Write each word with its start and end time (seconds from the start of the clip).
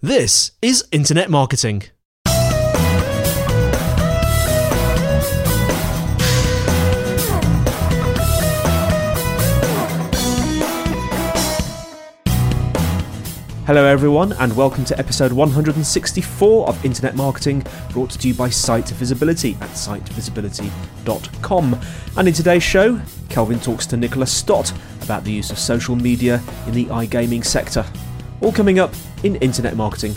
This 0.00 0.52
is 0.62 0.86
Internet 0.92 1.28
Marketing. 1.28 1.82
Hello, 13.66 13.84
everyone, 13.84 14.34
and 14.34 14.56
welcome 14.56 14.84
to 14.84 14.96
episode 15.00 15.32
164 15.32 16.68
of 16.68 16.84
Internet 16.84 17.16
Marketing, 17.16 17.66
brought 17.90 18.10
to 18.10 18.28
you 18.28 18.34
by 18.34 18.48
Site 18.48 18.90
Visibility 18.90 19.56
at 19.60 19.70
sitevisibility.com. 19.70 21.80
And 22.16 22.28
in 22.28 22.34
today's 22.34 22.62
show, 22.62 23.00
Kelvin 23.28 23.58
talks 23.58 23.84
to 23.86 23.96
Nichola 23.96 24.28
Stott 24.28 24.72
about 25.02 25.24
the 25.24 25.32
use 25.32 25.50
of 25.50 25.58
social 25.58 25.96
media 25.96 26.40
in 26.68 26.74
the 26.74 26.84
iGaming 26.84 27.44
sector. 27.44 27.84
All 28.40 28.52
coming 28.52 28.78
up 28.78 28.94
in 29.22 29.36
Internet 29.36 29.76
Marketing. 29.76 30.14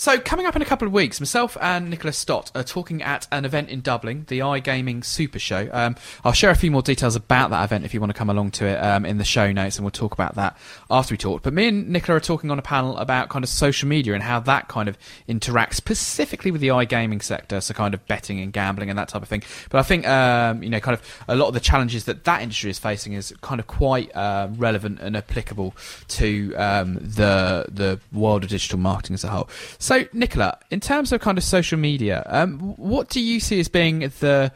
So, 0.00 0.18
coming 0.18 0.46
up 0.46 0.56
in 0.56 0.62
a 0.62 0.64
couple 0.64 0.88
of 0.88 0.94
weeks, 0.94 1.20
myself 1.20 1.58
and 1.60 1.92
Nichola 1.92 2.14
Stott 2.14 2.50
are 2.54 2.62
talking 2.62 3.02
at 3.02 3.28
an 3.30 3.44
event 3.44 3.68
in 3.68 3.82
Dublin, 3.82 4.24
the 4.28 4.38
iGaming 4.38 5.04
Super 5.04 5.38
Show. 5.38 5.68
Um, 5.70 5.94
I'll 6.24 6.32
share 6.32 6.48
a 6.48 6.54
few 6.54 6.70
more 6.70 6.80
details 6.80 7.16
about 7.16 7.50
that 7.50 7.62
event 7.64 7.84
if 7.84 7.92
you 7.92 8.00
want 8.00 8.08
to 8.08 8.16
come 8.16 8.30
along 8.30 8.52
to 8.52 8.64
it 8.64 8.76
um, 8.76 9.04
in 9.04 9.18
the 9.18 9.24
show 9.24 9.52
notes, 9.52 9.76
and 9.76 9.84
we'll 9.84 9.90
talk 9.90 10.14
about 10.14 10.36
that 10.36 10.56
after 10.90 11.12
we 11.12 11.18
talk. 11.18 11.42
But 11.42 11.52
me 11.52 11.68
and 11.68 11.94
Nichola 11.94 12.16
are 12.16 12.20
talking 12.20 12.50
on 12.50 12.58
a 12.58 12.62
panel 12.62 12.96
about 12.96 13.28
kind 13.28 13.44
of 13.44 13.50
social 13.50 13.90
media 13.90 14.14
and 14.14 14.22
how 14.22 14.40
that 14.40 14.68
kind 14.68 14.88
of 14.88 14.96
interacts 15.28 15.74
specifically 15.74 16.50
with 16.50 16.62
the 16.62 16.68
iGaming 16.68 17.22
sector, 17.22 17.60
so 17.60 17.74
kind 17.74 17.92
of 17.92 18.06
betting 18.06 18.40
and 18.40 18.54
gambling 18.54 18.88
and 18.88 18.98
that 18.98 19.08
type 19.08 19.20
of 19.20 19.28
thing. 19.28 19.42
But 19.68 19.80
I 19.80 19.82
think, 19.82 20.08
um, 20.08 20.62
you 20.62 20.70
know, 20.70 20.80
kind 20.80 20.96
of 20.96 21.24
a 21.28 21.36
lot 21.36 21.48
of 21.48 21.52
the 21.52 21.60
challenges 21.60 22.06
that 22.06 22.24
that 22.24 22.40
industry 22.40 22.70
is 22.70 22.78
facing 22.78 23.12
is 23.12 23.34
kind 23.42 23.60
of 23.60 23.66
quite 23.66 24.16
uh, 24.16 24.48
relevant 24.56 24.98
and 25.00 25.14
applicable 25.14 25.76
to 26.08 26.54
um, 26.54 26.94
the 26.94 27.66
the 27.68 28.00
world 28.14 28.44
of 28.44 28.48
digital 28.48 28.78
marketing 28.78 29.12
as 29.12 29.24
a 29.24 29.28
whole. 29.28 29.50
Nichola, 29.98 30.58
in 30.70 30.80
terms 30.80 31.12
of 31.12 31.20
kind 31.20 31.38
of 31.38 31.44
social 31.44 31.78
media, 31.78 32.22
um, 32.26 32.58
what 32.76 33.08
do 33.08 33.20
you 33.20 33.40
see 33.40 33.60
as 33.60 33.68
being 33.68 34.00
the 34.20 34.52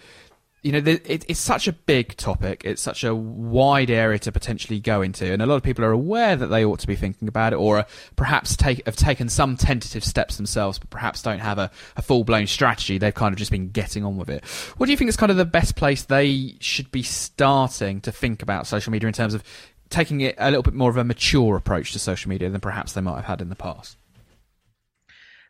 you 0.64 0.72
know, 0.72 0.80
the, 0.80 0.92
it, 1.04 1.26
it's 1.28 1.38
such 1.38 1.68
a 1.68 1.74
big 1.74 2.16
topic. 2.16 2.62
It's 2.64 2.80
such 2.80 3.04
a 3.04 3.14
wide 3.14 3.90
area 3.90 4.18
to 4.20 4.32
potentially 4.32 4.80
go 4.80 5.02
into, 5.02 5.30
and 5.30 5.42
a 5.42 5.46
lot 5.46 5.56
of 5.56 5.62
people 5.62 5.84
are 5.84 5.90
aware 5.92 6.36
that 6.36 6.46
they 6.46 6.64
ought 6.64 6.80
to 6.80 6.86
be 6.86 6.96
thinking 6.96 7.28
about 7.28 7.52
it, 7.52 7.56
or 7.56 7.84
perhaps 8.16 8.56
take, 8.56 8.84
have 8.86 8.96
taken 8.96 9.28
some 9.28 9.58
tentative 9.58 10.02
steps 10.02 10.38
themselves, 10.38 10.78
but 10.78 10.88
perhaps 10.88 11.20
don't 11.20 11.40
have 11.40 11.58
a, 11.58 11.70
a 11.96 12.02
full 12.02 12.24
blown 12.24 12.46
strategy. 12.46 12.96
They've 12.96 13.12
kind 13.14 13.34
of 13.34 13.38
just 13.38 13.50
been 13.50 13.68
getting 13.68 14.06
on 14.06 14.16
with 14.16 14.30
it. 14.30 14.42
What 14.78 14.86
do 14.86 14.92
you 14.92 14.96
think 14.96 15.10
is 15.10 15.18
kind 15.18 15.30
of 15.30 15.36
the 15.36 15.44
best 15.44 15.76
place 15.76 16.02
they 16.02 16.56
should 16.60 16.90
be 16.90 17.02
starting 17.02 18.00
to 18.00 18.10
think 18.10 18.42
about 18.42 18.66
social 18.66 18.90
media 18.90 19.06
in 19.06 19.12
terms 19.12 19.34
of 19.34 19.44
taking 19.90 20.22
it 20.22 20.34
a 20.38 20.46
little 20.50 20.62
bit 20.62 20.72
more 20.72 20.88
of 20.88 20.96
a 20.96 21.04
mature 21.04 21.56
approach 21.56 21.92
to 21.92 21.98
social 21.98 22.30
media 22.30 22.48
than 22.48 22.62
perhaps 22.62 22.94
they 22.94 23.02
might 23.02 23.16
have 23.16 23.26
had 23.26 23.42
in 23.42 23.50
the 23.50 23.54
past? 23.54 23.98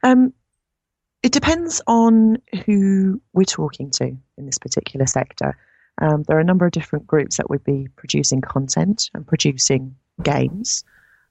Um, 0.04 0.32
it 1.22 1.32
depends 1.32 1.80
on 1.86 2.36
who 2.66 3.20
we're 3.32 3.44
talking 3.44 3.90
to 3.92 4.04
in 4.36 4.46
this 4.46 4.58
particular 4.58 5.06
sector. 5.06 5.56
Um, 6.00 6.22
there 6.24 6.36
are 6.36 6.40
a 6.40 6.44
number 6.44 6.66
of 6.66 6.72
different 6.72 7.06
groups 7.06 7.38
that 7.38 7.48
would 7.48 7.64
be 7.64 7.88
producing 7.96 8.40
content 8.42 9.10
and 9.14 9.26
producing 9.26 9.96
games 10.22 10.84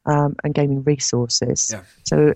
um, 0.05 0.35
and 0.43 0.53
gaming 0.53 0.83
resources. 0.83 1.69
Yeah. 1.71 1.83
So, 2.03 2.33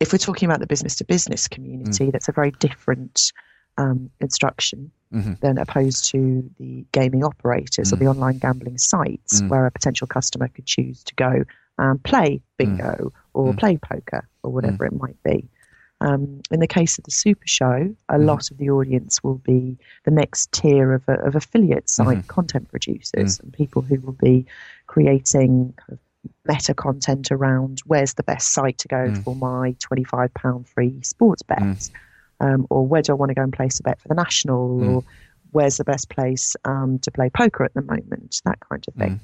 if 0.00 0.12
we're 0.12 0.18
talking 0.18 0.46
about 0.48 0.60
the 0.60 0.66
business 0.66 0.96
to 0.96 1.04
business 1.04 1.48
community, 1.48 2.10
that's 2.10 2.28
a 2.28 2.32
very 2.32 2.50
different 2.52 3.32
um, 3.78 4.10
instruction 4.20 4.90
Mhm. 5.12 5.38
than 5.40 5.58
opposed 5.58 6.06
to 6.10 6.50
the 6.58 6.84
gaming 6.92 7.22
operators 7.22 7.92
or 7.92 7.96
the 7.96 8.06
online 8.06 8.38
gambling 8.38 8.76
sites 8.78 9.40
Mm. 9.40 9.48
where 9.50 9.66
a 9.66 9.70
potential 9.70 10.06
customer 10.06 10.48
could 10.48 10.64
choose 10.66 11.04
to 11.04 11.14
go 11.14 11.44
and 11.78 12.02
play 12.02 12.40
bingo 12.56 13.12
or 13.34 13.52
Mm. 13.52 13.58
play 13.58 13.76
poker 13.76 14.26
or 14.42 14.50
whatever 14.50 14.84
it 14.86 14.92
might 14.98 15.22
be. 15.22 15.48
Um, 16.02 16.40
in 16.50 16.60
the 16.60 16.66
case 16.66 16.98
of 16.98 17.04
the 17.04 17.10
Super 17.10 17.46
Show, 17.46 17.94
a 18.10 18.14
Mm-hmm. 18.14 18.26
lot 18.26 18.50
of 18.50 18.58
the 18.58 18.68
audience 18.70 19.22
will 19.24 19.36
be 19.38 19.78
the 20.04 20.10
next 20.10 20.52
tier 20.52 20.92
of, 20.92 21.08
of 21.08 21.34
affiliate 21.34 21.88
site 21.88 22.18
Mhm. 22.18 22.26
content 22.26 22.68
producers 22.70 23.40
and 23.40 23.52
people 23.52 23.80
who 23.82 23.98
will 24.00 24.12
be 24.12 24.44
creating 24.86 25.72
kind 25.76 25.92
of 25.92 25.98
meta 26.46 26.74
content 26.74 27.30
around 27.30 27.80
where's 27.86 28.14
the 28.14 28.22
best 28.24 28.52
site 28.52 28.78
to 28.78 28.88
go 28.88 29.08
Mm. 29.10 29.24
for 29.24 29.34
my 29.36 29.72
£25 29.78 30.64
free 30.68 31.00
sports 31.02 31.42
bet, 31.42 31.88
um, 32.40 32.66
or 32.68 32.86
where 32.86 33.00
do 33.02 33.12
I 33.12 33.14
want 33.14 33.30
to 33.30 33.34
go 33.34 33.42
and 33.42 33.52
place 33.52 33.80
a 33.80 33.82
bet 33.82 34.00
for 34.00 34.08
the 34.08 34.14
national, 34.14 34.80
Mm. 34.80 34.88
or 34.88 35.04
where's 35.52 35.76
the 35.78 35.84
best 35.84 36.10
place 36.10 36.54
um, 36.66 36.98
to 36.98 37.10
play 37.10 37.30
poker 37.30 37.64
at 37.64 37.72
the 37.74 37.80
moment, 37.82 38.42
that 38.44 38.60
kind 38.60 38.84
of 38.86 38.94
thing. 38.94 39.12
Mm. 39.14 39.20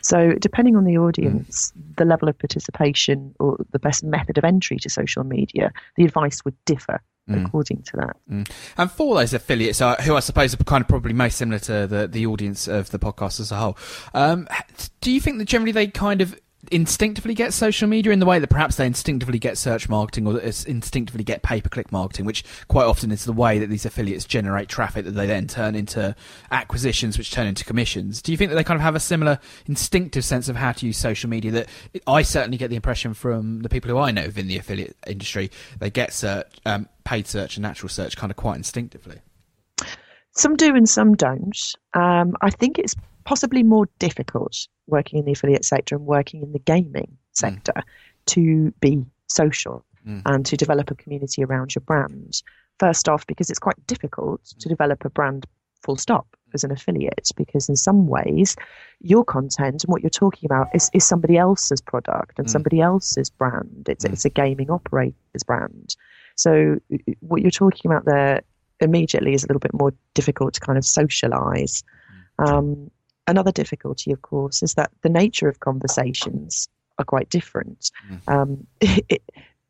So, 0.00 0.32
depending 0.32 0.76
on 0.76 0.84
the 0.84 0.98
audience, 0.98 1.72
the 1.96 2.04
level 2.04 2.28
of 2.28 2.38
participation 2.38 3.34
or 3.38 3.56
the 3.70 3.78
best 3.78 4.02
method 4.04 4.38
of 4.38 4.44
entry 4.44 4.78
to 4.78 4.90
social 4.90 5.24
media, 5.24 5.72
the 5.96 6.04
advice 6.04 6.44
would 6.44 6.56
differ 6.64 7.00
Mm. 7.30 7.46
according 7.46 7.82
to 7.82 7.96
that. 7.98 8.16
And 8.76 8.90
for 8.90 9.14
those 9.14 9.32
affiliates, 9.32 9.80
uh, 9.80 9.94
who 10.02 10.16
I 10.16 10.20
suppose 10.20 10.54
are 10.54 10.56
kind 10.64 10.82
of 10.82 10.88
probably 10.88 11.12
most 11.12 11.36
similar 11.36 11.60
to 11.60 11.86
the, 11.86 12.08
the 12.08 12.26
audience 12.26 12.66
of 12.66 12.90
the 12.90 12.98
podcast 12.98 13.38
as 13.38 13.52
a 13.52 13.56
whole, 13.56 13.78
um, 14.12 14.48
do 15.00 15.12
you 15.12 15.20
think 15.20 15.38
that 15.38 15.44
generally 15.44 15.70
they 15.70 15.86
kind 15.86 16.20
of 16.20 16.36
instinctively 16.70 17.34
get 17.34 17.52
social 17.52 17.88
media 17.88 18.12
in 18.12 18.20
the 18.20 18.26
way 18.26 18.38
that 18.38 18.48
perhaps 18.48 18.76
they 18.76 18.86
instinctively 18.86 19.38
get 19.38 19.58
search 19.58 19.88
marketing 19.88 20.26
or 20.26 20.38
instinctively 20.38 21.24
get 21.24 21.42
pay 21.42 21.60
per 21.60 21.68
click 21.68 21.90
marketing, 21.90 22.24
which 22.24 22.44
quite 22.68 22.84
often 22.84 23.10
is 23.10 23.24
the 23.24 23.32
way 23.32 23.58
that 23.58 23.68
these 23.68 23.84
affiliates 23.84 24.24
generate 24.24 24.68
traffic 24.68 25.04
that 25.04 25.12
they 25.12 25.26
then 25.26 25.48
turn 25.48 25.74
into 25.74 26.14
acquisitions, 26.50 27.18
which 27.18 27.32
turn 27.32 27.46
into 27.46 27.64
commissions? 27.64 28.22
Do 28.22 28.30
you 28.30 28.38
think 28.38 28.50
that 28.50 28.54
they 28.54 28.64
kind 28.64 28.76
of 28.76 28.82
have 28.82 28.94
a 28.94 29.00
similar 29.00 29.38
instinctive 29.66 30.24
sense 30.24 30.48
of 30.48 30.56
how 30.56 30.72
to 30.72 30.86
use 30.86 30.96
social 30.96 31.28
media? 31.28 31.50
That 31.50 31.68
I 32.06 32.22
certainly 32.22 32.58
get 32.58 32.70
the 32.70 32.76
impression 32.76 33.12
from 33.14 33.60
the 33.60 33.68
people 33.68 33.90
who 33.90 33.98
I 33.98 34.12
know 34.12 34.26
within 34.26 34.46
the 34.46 34.56
affiliate 34.56 34.96
industry, 35.06 35.50
they 35.80 35.90
get 35.90 36.12
search, 36.12 36.46
um, 36.64 36.88
paid 37.04 37.26
search 37.26 37.56
and 37.56 37.62
natural 37.62 37.88
search 37.88 38.16
kind 38.16 38.30
of 38.30 38.36
quite 38.36 38.56
instinctively. 38.56 39.20
Some 40.34 40.56
do 40.56 40.74
and 40.74 40.88
some 40.88 41.14
don't. 41.14 41.58
Um, 41.92 42.34
I 42.40 42.50
think 42.50 42.78
it's 42.78 42.94
possibly 43.24 43.62
more 43.62 43.86
difficult 43.98 44.56
working 44.92 45.18
in 45.18 45.24
the 45.24 45.32
affiliate 45.32 45.64
sector 45.64 45.96
and 45.96 46.06
working 46.06 46.42
in 46.42 46.52
the 46.52 46.58
gaming 46.60 47.16
sector 47.32 47.82
to 48.26 48.70
be 48.80 49.04
social 49.26 49.84
Mm. 50.06 50.22
and 50.26 50.44
to 50.46 50.56
develop 50.56 50.90
a 50.90 50.96
community 50.96 51.44
around 51.44 51.74
your 51.76 51.82
brand. 51.82 52.42
First 52.80 53.08
off, 53.08 53.24
because 53.28 53.50
it's 53.50 53.60
quite 53.60 53.86
difficult 53.86 54.44
to 54.58 54.68
develop 54.68 55.04
a 55.04 55.10
brand 55.10 55.46
full 55.84 55.96
stop 55.96 56.26
as 56.54 56.64
an 56.64 56.72
affiliate, 56.72 57.30
because 57.36 57.68
in 57.68 57.76
some 57.76 58.08
ways, 58.08 58.56
your 59.00 59.24
content 59.24 59.84
and 59.84 59.90
what 59.92 60.02
you're 60.02 60.10
talking 60.10 60.44
about 60.50 60.66
is, 60.74 60.90
is 60.92 61.04
somebody 61.04 61.36
else's 61.36 61.80
product 61.80 62.36
and 62.38 62.48
Mm. 62.48 62.50
somebody 62.50 62.80
else's 62.80 63.30
brand. 63.30 63.86
It's, 63.88 64.04
Mm. 64.04 64.12
it's 64.12 64.24
a 64.24 64.30
gaming 64.30 64.70
operator's 64.70 65.44
brand. 65.46 65.94
So, 66.34 66.78
uh, 66.92 66.96
what 67.20 67.40
you're 67.42 67.50
talking 67.52 67.88
about 67.88 68.04
there 68.04 68.42
immediately 68.80 69.34
is 69.34 69.44
a 69.44 69.46
little 69.46 69.60
bit 69.60 69.72
more 69.72 69.92
difficult 70.14 70.54
to 70.54 70.60
kind 70.60 70.78
of 70.78 70.84
socialize. 70.84 71.84
Um, 72.40 72.90
another 73.26 73.52
difficulty, 73.52 74.12
of 74.12 74.22
course, 74.22 74.62
is 74.62 74.74
that 74.74 74.90
the 75.02 75.08
nature 75.08 75.48
of 75.48 75.60
conversations 75.60 76.68
are 76.98 77.04
quite 77.04 77.28
different. 77.30 77.90
Um, 78.28 78.66
it, 78.80 79.22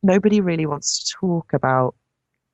nobody 0.02 0.40
really 0.40 0.66
wants 0.66 1.04
to 1.04 1.16
talk 1.20 1.52
about 1.52 1.94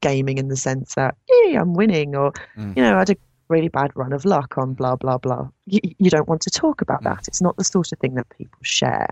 gaming 0.03 0.39
in 0.39 0.49
the 0.49 0.57
sense 0.57 0.95
that, 0.95 1.17
hey, 1.29 1.55
I'm 1.55 1.75
winning, 1.75 2.15
or, 2.15 2.33
Mm. 2.57 2.77
you 2.77 2.83
know, 2.83 2.97
I 2.97 2.99
had 3.01 3.11
a 3.11 3.17
really 3.49 3.69
bad 3.69 3.91
run 3.95 4.13
of 4.13 4.25
luck 4.25 4.59
on 4.59 4.75
blah 4.75 4.97
blah 4.97 5.19
blah. 5.19 5.49
You, 5.67 5.81
you 5.99 6.11
don't 6.11 6.29
want 6.29 6.43
to 6.43 6.51
talk 6.51 6.81
about 6.83 7.03
that. 7.05 7.27
It's 7.29 7.41
not 7.43 7.57
the 7.57 7.65
sort 7.65 7.93
of 7.93 7.99
thing 7.99 8.15
that 8.15 8.29
people 8.29 8.59
share. 8.63 9.09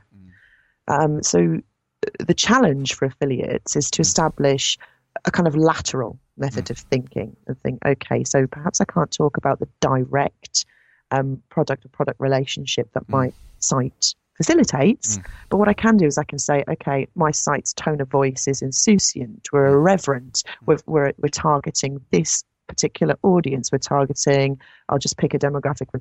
Um, 0.88 1.22
so 1.22 1.60
the 2.20 2.34
challenge 2.34 2.94
for 2.94 3.06
affiliates 3.06 3.74
is 3.76 3.90
to 3.92 4.02
establish 4.02 4.78
a 5.24 5.30
kind 5.30 5.48
of 5.48 5.56
lateral 5.56 6.18
method 6.36 6.70
of 6.70 6.78
thinking 6.78 7.34
and 7.46 7.58
think, 7.62 7.78
okay, 7.84 8.22
so 8.22 8.46
perhaps 8.46 8.80
I 8.80 8.84
can't 8.84 9.10
talk 9.10 9.36
about 9.38 9.58
the 9.58 9.68
direct 9.80 10.66
um, 11.10 11.42
product 11.48 11.84
or 11.84 11.88
product 11.88 12.20
relationship 12.20 12.88
that 12.92 13.06
mm. 13.06 13.10
my 13.10 13.32
site 13.58 14.14
facilitates. 14.36 15.18
Mm. 15.18 15.26
But 15.50 15.56
what 15.58 15.68
I 15.68 15.72
can 15.72 15.96
do 15.96 16.06
is 16.06 16.18
I 16.18 16.24
can 16.24 16.38
say, 16.38 16.64
okay, 16.68 17.08
my 17.14 17.30
site's 17.30 17.72
tone 17.72 18.00
of 18.00 18.08
voice 18.08 18.46
is 18.46 18.62
insouciant, 18.62 19.48
we're 19.52 19.68
mm. 19.68 19.72
irreverent, 19.72 20.42
we're, 20.66 20.78
we're, 20.86 21.12
we're 21.18 21.28
targeting 21.28 22.00
this 22.10 22.44
particular 22.66 23.16
audience. 23.22 23.70
We're 23.72 23.78
targeting, 23.78 24.60
I'll 24.88 24.98
just 24.98 25.16
pick 25.16 25.34
a 25.34 25.38
demographic, 25.38 25.86
we're 25.92 26.00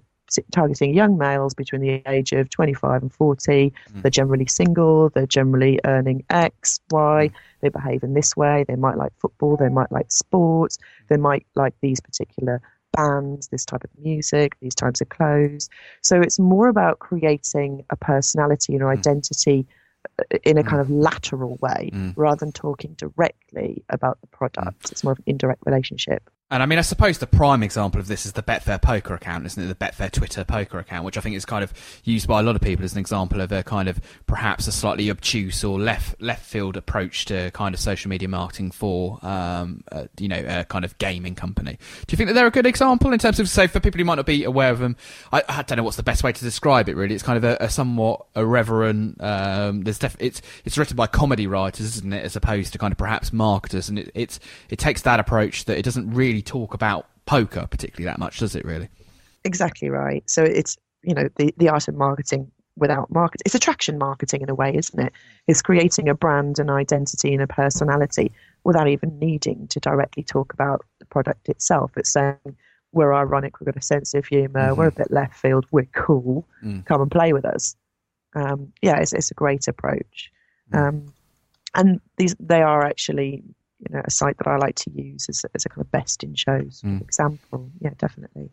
targeting 0.52 0.94
young 0.94 1.18
males 1.18 1.54
between 1.54 1.82
the 1.82 2.02
age 2.08 2.32
of 2.32 2.50
25 2.50 3.04
and 3.04 3.14
40. 3.14 3.74
They're 3.96 4.12
generally 4.12 4.48
single, 4.48 5.10
they're 5.10 5.28
generally 5.28 5.80
earning 5.86 6.24
X, 6.30 6.80
Y, 6.92 7.30
they 7.62 7.70
behave 7.70 8.04
in 8.04 8.14
this 8.14 8.36
way. 8.36 8.66
They 8.68 8.76
might 8.76 8.98
like 8.98 9.14
football, 9.20 9.58
they 9.58 9.70
might 9.70 9.92
like 9.92 10.12
sports, 10.12 10.78
they 11.10 11.18
might 11.18 11.46
like 11.56 11.74
these 11.82 12.02
particular 12.02 12.62
bands, 12.96 13.48
this 13.48 13.66
type 13.66 13.84
of 13.84 13.90
music, 14.02 14.56
these 14.62 14.76
types 14.76 15.02
of 15.02 15.10
clothes. 15.10 15.70
So 16.02 16.22
it's 16.22 16.40
more 16.40 16.68
about 16.68 17.00
creating 17.00 17.84
a 17.90 17.96
personality 17.96 18.74
and 18.74 18.82
an 18.82 18.88
hmm. 18.88 19.00
identity 19.00 19.68
uh, 20.20 20.38
in 20.44 20.58
a 20.58 20.62
hmm. 20.62 20.70
kind 20.70 20.82
of 20.82 20.90
lateral 20.90 21.58
way 21.62 21.90
hmm. 21.94 22.12
rather 22.16 22.40
than 22.40 22.52
talking 22.52 22.94
directly 22.94 23.84
about 23.90 24.20
the 24.22 24.28
product. 24.28 24.92
It's 24.92 25.04
more 25.04 25.14
of 25.14 25.20
an 25.20 25.26
indirect 25.28 25.64
relationship. 25.66 26.30
And 26.52 26.62
I 26.62 26.68
mean, 26.68 26.78
I 26.78 26.84
suppose 26.84 27.18
the 27.18 27.26
prime 27.26 27.64
example 27.64 28.00
of 28.00 28.06
this 28.06 28.24
is 28.24 28.34
the 28.34 28.44
Betfair 28.44 28.80
poker 28.80 29.16
account, 29.16 29.48
isn't 29.48 29.64
it? 29.64 29.66
The 29.66 29.74
Betfair 29.84 30.12
Twitter 30.12 30.44
poker 30.44 30.78
account, 30.78 31.04
which 31.04 31.18
I 31.18 31.22
think 31.22 31.36
is 31.36 31.44
kind 31.44 31.64
of 31.64 31.74
used 32.04 32.28
by 32.28 32.40
a 32.40 32.44
lot 32.44 32.56
of 32.56 32.62
people 32.62 32.86
as 32.86 32.94
an 32.94 33.00
example 33.00 33.42
of 33.42 33.52
a 33.52 33.64
kind 33.64 33.90
of 33.90 34.00
perhaps 34.28 34.68
a 34.68 34.72
slightly 34.72 35.10
obtuse 35.10 35.64
or 35.64 35.80
left 35.80 36.22
left 36.22 36.46
field 36.46 36.78
approach 36.78 37.26
to 37.26 37.50
kind 37.52 37.74
of 37.74 37.82
social 37.82 38.10
media 38.10 38.28
marketing 38.28 38.70
for, 38.70 39.18
um, 39.26 39.84
uh, 39.92 40.06
you 40.20 40.28
know, 40.28 40.44
a 40.48 40.64
kind 40.66 40.86
of 40.86 40.96
gaming 41.00 41.34
company. 41.34 41.80
Do 42.06 42.14
you 42.14 42.18
think 42.18 42.28
that 42.28 42.34
they're 42.34 42.46
a 42.46 42.52
good 42.52 42.68
example 42.68 43.12
in 43.12 43.18
terms 43.18 43.40
of, 43.40 43.50
say, 43.50 43.66
for 43.66 43.80
people 43.80 43.98
who 43.98 44.06
might 44.06 44.16
not 44.16 44.28
be 44.28 44.44
aware 44.44 44.70
of 44.70 44.78
them? 44.78 44.98
I, 45.34 45.42
I 45.50 45.64
don't 45.64 45.78
know 45.78 45.84
what's 45.84 45.98
the 45.98 46.04
best 46.04 46.24
way 46.24 46.32
to 46.32 46.44
describe 46.44 46.90
it. 46.90 46.96
Really, 46.96 47.16
it's 47.16 47.24
kind 47.24 47.38
of 47.38 47.44
a, 47.44 47.58
a 47.60 47.70
somewhat 47.72 48.24
irreverent. 48.36 49.20
Um, 49.20 49.82
there's 49.82 49.98
def- 49.98 50.18
it's 50.20 50.44
it's 50.64 50.78
written 50.78 50.96
by 50.96 51.08
comedy 51.08 51.48
writers, 51.48 51.98
isn't 51.98 52.14
it, 52.14 52.24
as 52.24 52.36
opposed 52.36 52.72
to 52.74 52.78
kind 52.78 52.92
of 52.92 53.00
perhaps 53.00 53.34
marketers, 53.34 53.90
and 53.90 53.98
it, 53.98 54.12
it's 54.14 54.40
it 54.70 54.78
takes 54.78 55.02
that 55.02 55.20
approach 55.20 55.66
that 55.66 55.80
it 55.80 55.82
doesn't 55.82 56.14
really 56.14 56.35
talk 56.42 56.74
about 56.74 57.08
poker 57.26 57.68
particularly 57.70 58.06
that 58.06 58.20
much, 58.20 58.40
does 58.40 58.56
it? 58.56 58.66
Really? 58.66 58.90
Exactly 59.44 59.90
right. 59.90 60.24
So 60.30 60.44
it's 60.44 60.78
you 61.04 61.14
know 61.14 61.30
the 61.38 61.54
the 61.58 61.70
art 61.70 61.88
of 61.88 61.96
marketing 61.96 62.52
without 62.78 63.10
market. 63.12 63.42
It's 63.46 63.56
attraction 63.56 63.98
marketing 63.98 64.42
in 64.42 64.50
a 64.50 64.56
way, 64.56 64.76
isn't 64.76 65.00
it? 65.00 65.14
It's 65.48 65.62
creating 65.62 66.10
a 66.10 66.14
brand, 66.14 66.60
an 66.60 66.70
identity, 66.70 67.34
and 67.34 67.42
a 67.42 67.48
personality 67.48 68.32
without 68.64 68.88
even 68.88 69.18
needing 69.20 69.68
to 69.70 69.80
directly 69.80 70.24
talk 70.24 70.54
about 70.54 70.84
the 71.00 71.06
product 71.06 71.48
itself. 71.48 71.92
It's 71.96 72.12
saying 72.12 72.38
we're 72.92 73.14
ironic, 73.14 73.60
we've 73.60 73.66
got 73.66 73.78
a 73.78 73.82
sense 73.82 74.14
of 74.14 74.26
humor, 74.26 74.74
we're 74.74 74.88
a 74.88 74.92
bit 74.92 75.12
left 75.12 75.36
field, 75.36 75.66
we're 75.72 75.88
cool. 75.94 76.48
Come 76.86 77.02
and 77.02 77.12
play 77.12 77.34
with 77.34 77.46
us. 77.46 77.76
Um, 78.36 78.74
yeah, 78.82 78.98
it's 78.98 79.14
it's 79.14 79.32
a 79.32 79.36
great 79.36 79.68
approach. 79.68 80.32
Um, 80.74 81.14
and 81.76 82.00
these 82.18 82.36
they 82.40 82.62
are 82.62 82.86
actually 82.86 83.44
you 83.80 83.96
know 83.96 84.02
a 84.04 84.12
site 84.12 84.38
that 84.38 84.48
I 84.48 84.58
like 84.58 84.76
to 84.76 84.92
use 84.92 85.28
as, 85.30 85.46
as 85.54 85.66
a 85.66 85.70
kind 85.70 85.82
of 85.82 85.92
best 85.92 86.24
in 86.24 86.36
shows 86.36 86.82
example. 87.02 87.70
Yeah, 87.80 87.92
definitely. 87.98 88.52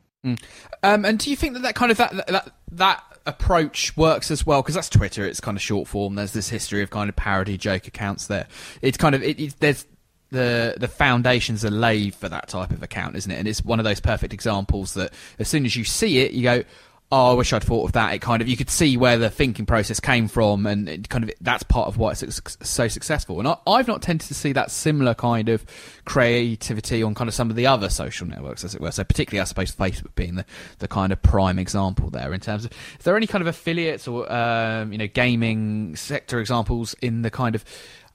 Um, 0.83 1.05
and 1.05 1.19
do 1.19 1.31
you 1.31 1.37
think 1.37 1.55
that 1.55 1.63
that 1.63 1.75
kind 1.75 1.91
of 1.91 1.97
that 1.99 2.27
that 2.29 2.53
that 2.73 3.05
approach 3.27 3.97
works 3.97 4.31
as 4.31 4.47
well? 4.47 4.63
Because 4.63 4.75
that's 4.75 4.89
Twitter. 4.89 5.27
It's 5.27 5.41
kind 5.41 5.57
of 5.57 5.63
short 5.63 5.89
form. 5.89 6.15
There's 6.15 6.33
this 6.33 6.49
history 6.49 6.83
of 6.83 6.91
kind 6.91 7.09
of 7.09 7.17
parody 7.17 7.57
joke 7.59 7.87
accounts 7.87 8.29
there. 8.29 8.47
It's 8.83 8.97
kind 8.97 9.15
of 9.15 9.23
it, 9.23 9.41
it, 9.41 9.55
there's 9.59 9.87
the 10.31 10.77
the 10.79 10.89
foundations 10.89 11.65
are 11.65 11.71
laid 11.71 12.15
for 12.15 12.29
that 12.29 12.49
type 12.49 12.71
of 12.71 12.83
account, 12.83 13.17
isn't 13.17 13.31
it? 13.31 13.39
And 13.39 13.49
it's 13.49 13.65
one 13.65 13.81
of 13.81 13.85
those 13.85 14.01
perfect 14.01 14.33
examples 14.33 14.95
that 14.95 15.13
as 15.39 15.49
soon 15.49 15.65
as 15.65 15.75
you 15.77 15.85
see 15.85 16.19
it, 16.19 16.33
you 16.33 16.43
go. 16.43 16.65
Oh, 17.14 17.32
I 17.32 17.35
wish 17.35 17.53
I'd 17.53 17.62
thought 17.62 17.85
of 17.85 17.93
that. 17.93 18.14
It 18.14 18.23
kind 18.23 18.41
of 18.41 18.49
you 18.49 18.56
could 18.56 18.70
see 18.70 18.97
where 18.97 19.19
the 19.19 19.29
thinking 19.29 19.67
process 19.67 20.00
came 20.00 20.29
from, 20.29 20.64
and 20.64 21.06
kind 21.11 21.23
of 21.25 21.31
that's 21.43 21.62
part 21.62 21.87
of 21.87 21.99
why 21.99 22.12
it's 22.12 22.56
so 22.62 22.88
successful. 22.88 23.38
And 23.38 23.47
I, 23.47 23.59
I've 23.67 23.87
not 23.87 24.00
tended 24.00 24.26
to 24.29 24.35
see 24.35 24.53
that 24.53 24.70
similar 24.70 25.12
kind 25.12 25.50
of 25.50 25.62
creativity 26.06 27.03
on 27.03 27.14
kind 27.14 27.29
of 27.29 27.35
some 27.35 27.50
of 27.50 27.56
the 27.56 27.67
other 27.67 27.91
social 27.91 28.26
networks, 28.26 28.64
as 28.64 28.75
it 28.75 28.81
were. 28.81 28.91
So 28.91 29.05
particularly, 29.05 29.43
I 29.43 29.44
suppose 29.44 29.76
Facebook 29.76 30.14
being 30.14 30.37
the, 30.37 30.47
the 30.79 30.88
kind 30.88 31.12
of 31.12 31.20
prime 31.20 31.59
example 31.59 32.09
there 32.09 32.32
in 32.32 32.41
terms 32.41 32.64
of 32.64 32.73
is 32.99 33.05
there 33.05 33.14
any 33.14 33.26
kind 33.26 33.43
of 33.43 33.47
affiliates 33.47 34.09
or 34.09 34.32
um, 34.32 34.91
you 34.91 34.97
know 34.97 35.06
gaming 35.06 35.94
sector 35.97 36.41
examples 36.41 36.94
in 37.03 37.20
the 37.20 37.31
kind 37.31 37.55
of 37.55 37.62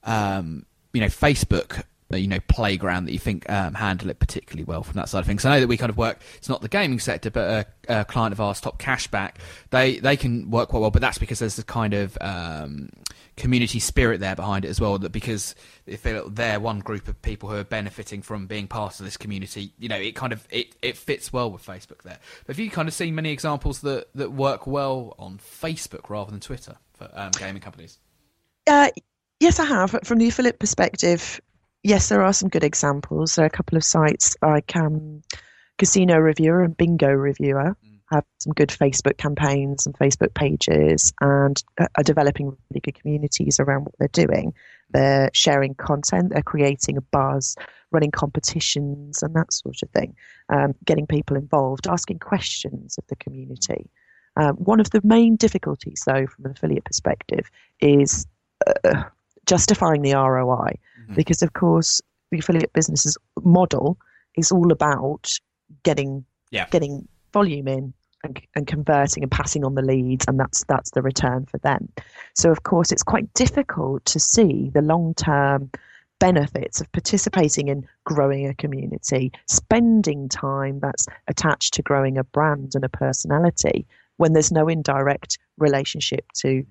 um, 0.05 0.65
you 0.93 1.01
know 1.01 1.07
Facebook 1.07 1.83
you 2.09 2.27
know 2.27 2.39
playground 2.47 3.05
that 3.05 3.11
you 3.11 3.19
think 3.19 3.49
um, 3.49 3.73
handle 3.73 4.09
it 4.09 4.19
particularly 4.19 4.63
well 4.63 4.83
from 4.83 4.95
that 4.95 5.09
side 5.09 5.19
of 5.19 5.25
things. 5.25 5.43
I 5.45 5.55
know 5.55 5.59
that 5.59 5.67
we 5.67 5.77
kind 5.77 5.89
of 5.89 5.97
work. 5.97 6.19
It's 6.37 6.49
not 6.49 6.61
the 6.61 6.69
gaming 6.69 6.99
sector, 6.99 7.29
but 7.29 7.67
a, 7.89 7.99
a 7.99 8.05
client 8.05 8.33
of 8.33 8.39
ours, 8.39 8.61
Top 8.61 8.79
Cashback, 8.79 9.35
they 9.71 9.99
they 9.99 10.15
can 10.15 10.49
work 10.49 10.69
quite 10.69 10.79
well. 10.79 10.91
But 10.91 11.01
that's 11.01 11.17
because 11.17 11.39
there's 11.39 11.59
a 11.59 11.63
kind 11.63 11.93
of 11.93 12.17
um, 12.21 12.89
community 13.35 13.79
spirit 13.79 14.19
there 14.19 14.35
behind 14.35 14.65
it 14.65 14.69
as 14.69 14.79
well. 14.79 14.97
That 14.97 15.11
because 15.11 15.55
feel 15.97 16.29
they're 16.29 16.59
one 16.59 16.79
group 16.79 17.07
of 17.07 17.21
people 17.21 17.49
who 17.49 17.55
are 17.55 17.63
benefiting 17.63 18.21
from 18.21 18.47
being 18.47 18.67
part 18.67 18.99
of 18.99 19.05
this 19.05 19.17
community. 19.17 19.73
You 19.77 19.89
know, 19.89 19.97
it 19.97 20.15
kind 20.15 20.33
of 20.33 20.47
it, 20.49 20.75
it 20.81 20.97
fits 20.97 21.33
well 21.33 21.51
with 21.51 21.65
Facebook 21.65 22.03
there. 22.03 22.19
But 22.45 22.55
have 22.55 22.59
you 22.59 22.69
kind 22.71 22.87
of 22.87 22.93
seen 22.93 23.15
many 23.15 23.31
examples 23.31 23.81
that 23.81 24.07
that 24.15 24.31
work 24.31 24.67
well 24.67 25.15
on 25.19 25.37
Facebook 25.39 26.09
rather 26.09 26.31
than 26.31 26.39
Twitter 26.39 26.77
for 26.93 27.09
um, 27.13 27.31
gaming 27.37 27.61
companies? 27.61 27.99
Uh, 28.65 28.89
yes, 29.39 29.59
I 29.59 29.65
have. 29.65 29.95
From 30.03 30.17
the 30.19 30.27
affiliate 30.27 30.59
perspective, 30.59 31.39
yes, 31.87 32.09
there 32.09 32.21
are 32.21 32.33
some 32.33 32.49
good 32.49 32.63
examples. 32.63 33.35
There 33.35 33.45
are 33.45 33.47
a 33.47 33.49
couple 33.49 33.77
of 33.77 33.83
sites 33.83 34.35
like 34.41 34.75
um, 34.75 35.23
Casino 35.77 36.17
Reviewer 36.17 36.61
and 36.63 36.75
Bingo 36.75 37.09
Reviewer 37.09 37.77
have 38.11 38.23
some 38.39 38.53
good 38.53 38.69
Facebook 38.69 39.17
campaigns 39.17 39.85
and 39.85 39.97
Facebook 39.97 40.33
pages 40.33 41.13
and 41.19 41.61
are 41.77 42.03
developing 42.03 42.47
really 42.47 42.81
good 42.81 42.99
communities 42.99 43.59
around 43.59 43.83
what 43.83 43.95
they're 43.99 44.25
doing. 44.25 44.53
They're 44.91 45.29
sharing 45.33 45.75
content, 45.75 46.29
they're 46.29 46.41
creating 46.41 46.97
a 46.97 47.01
buzz, 47.01 47.55
running 47.91 48.11
competitions 48.11 49.23
and 49.23 49.33
that 49.35 49.51
sort 49.51 49.83
of 49.83 49.89
thing, 49.89 50.15
um, 50.49 50.73
getting 50.85 51.05
people 51.05 51.35
involved, 51.35 51.87
asking 51.87 52.19
questions 52.19 52.97
of 52.97 53.05
the 53.07 53.17
community. 53.17 53.89
Um, 54.37 54.55
one 54.55 54.79
of 54.79 54.89
the 54.91 55.01
main 55.03 55.35
difficulties, 55.35 56.03
though, 56.05 56.27
from 56.27 56.45
an 56.45 56.51
affiliate 56.51 56.85
perspective, 56.85 57.49
is 57.81 58.25
uh, 58.85 59.03
justifying 59.47 60.01
the 60.03 60.13
ROI 60.13 60.73
mm-hmm. 61.01 61.15
because, 61.15 61.41
of 61.41 61.53
course, 61.53 62.01
the 62.31 62.39
affiliate 62.39 62.73
business's 62.73 63.17
model 63.43 63.97
is 64.37 64.51
all 64.51 64.71
about 64.71 65.31
getting 65.83 66.25
Yeah. 66.51 66.67
getting 66.69 67.07
volume 67.33 67.67
in 67.67 67.93
and, 68.23 68.41
and 68.55 68.67
converting 68.67 69.23
and 69.23 69.31
passing 69.31 69.63
on 69.63 69.75
the 69.75 69.81
leads, 69.81 70.25
and 70.27 70.39
that's 70.39 70.63
that's 70.65 70.91
the 70.91 71.01
return 71.01 71.45
for 71.45 71.57
them. 71.59 71.89
So, 72.35 72.51
of 72.51 72.63
course, 72.63 72.91
it's 72.91 73.03
quite 73.03 73.33
difficult 73.33 74.05
to 74.05 74.19
see 74.19 74.69
the 74.73 74.81
long 74.81 75.13
term 75.15 75.71
benefits 76.19 76.81
of 76.81 76.91
participating 76.91 77.67
in 77.67 77.87
growing 78.05 78.47
a 78.47 78.53
community, 78.55 79.31
spending 79.45 80.27
time 80.29 80.79
that's 80.79 81.05
attached 81.27 81.73
to 81.75 81.83
growing 81.83 82.17
a 82.17 82.23
brand 82.23 82.73
and 82.75 82.83
a 82.83 82.89
personality 82.89 83.85
when 84.17 84.33
there's 84.33 84.51
no 84.51 84.67
indirect 84.67 85.37
relationship 85.57 86.25
to 86.33 86.65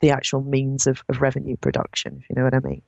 the 0.00 0.10
actual 0.10 0.42
means 0.42 0.86
of, 0.86 1.02
of 1.08 1.20
revenue 1.20 1.56
production, 1.56 2.18
if 2.22 2.30
you 2.30 2.36
know 2.36 2.44
what 2.44 2.54
I 2.54 2.60
mean. 2.60 2.82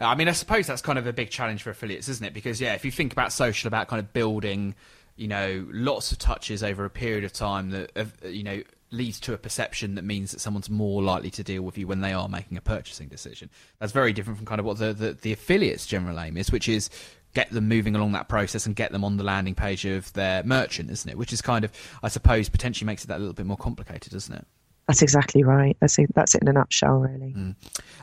I 0.00 0.14
mean, 0.14 0.28
I 0.28 0.32
suppose 0.32 0.66
that's 0.66 0.82
kind 0.82 0.98
of 0.98 1.06
a 1.06 1.12
big 1.12 1.30
challenge 1.30 1.62
for 1.62 1.70
affiliates, 1.70 2.08
isn't 2.08 2.24
it? 2.24 2.34
Because 2.34 2.60
yeah, 2.60 2.74
if 2.74 2.84
you 2.84 2.90
think 2.90 3.12
about 3.12 3.32
social, 3.32 3.68
about 3.68 3.88
kind 3.88 4.00
of 4.00 4.12
building, 4.12 4.74
you 5.16 5.28
know, 5.28 5.66
lots 5.70 6.12
of 6.12 6.18
touches 6.18 6.62
over 6.62 6.84
a 6.84 6.90
period 6.90 7.24
of 7.24 7.32
time 7.32 7.70
that 7.70 7.90
you 8.24 8.42
know 8.42 8.62
leads 8.90 9.18
to 9.20 9.32
a 9.32 9.38
perception 9.38 9.94
that 9.96 10.04
means 10.04 10.30
that 10.30 10.40
someone's 10.40 10.70
more 10.70 11.02
likely 11.02 11.30
to 11.30 11.42
deal 11.42 11.62
with 11.62 11.76
you 11.76 11.86
when 11.86 12.00
they 12.00 12.12
are 12.12 12.28
making 12.28 12.56
a 12.56 12.60
purchasing 12.60 13.08
decision. 13.08 13.50
That's 13.80 13.92
very 13.92 14.12
different 14.12 14.36
from 14.36 14.46
kind 14.46 14.58
of 14.58 14.66
what 14.66 14.78
the 14.78 14.92
the, 14.92 15.12
the 15.14 15.32
affiliate's 15.32 15.86
general 15.86 16.20
aim 16.20 16.36
is, 16.36 16.52
which 16.52 16.68
is 16.68 16.90
get 17.34 17.50
them 17.50 17.68
moving 17.68 17.94
along 17.94 18.12
that 18.12 18.28
process 18.28 18.64
and 18.64 18.74
get 18.74 18.92
them 18.92 19.04
on 19.04 19.18
the 19.18 19.24
landing 19.24 19.54
page 19.54 19.84
of 19.84 20.10
their 20.14 20.42
merchant, 20.44 20.90
isn't 20.90 21.10
it? 21.10 21.18
Which 21.18 21.34
is 21.34 21.42
kind 21.42 21.66
of, 21.66 21.72
I 22.02 22.08
suppose, 22.08 22.48
potentially 22.48 22.86
makes 22.86 23.04
it 23.04 23.08
that 23.08 23.18
a 23.18 23.18
little 23.18 23.34
bit 23.34 23.44
more 23.44 23.58
complicated, 23.58 24.12
doesn't 24.12 24.34
it? 24.34 24.46
That's 24.86 25.02
exactly 25.02 25.42
right. 25.42 25.76
That's 25.80 25.98
that's 26.14 26.34
it 26.34 26.42
in 26.42 26.48
a 26.48 26.52
nutshell, 26.52 26.98
really. 26.98 27.34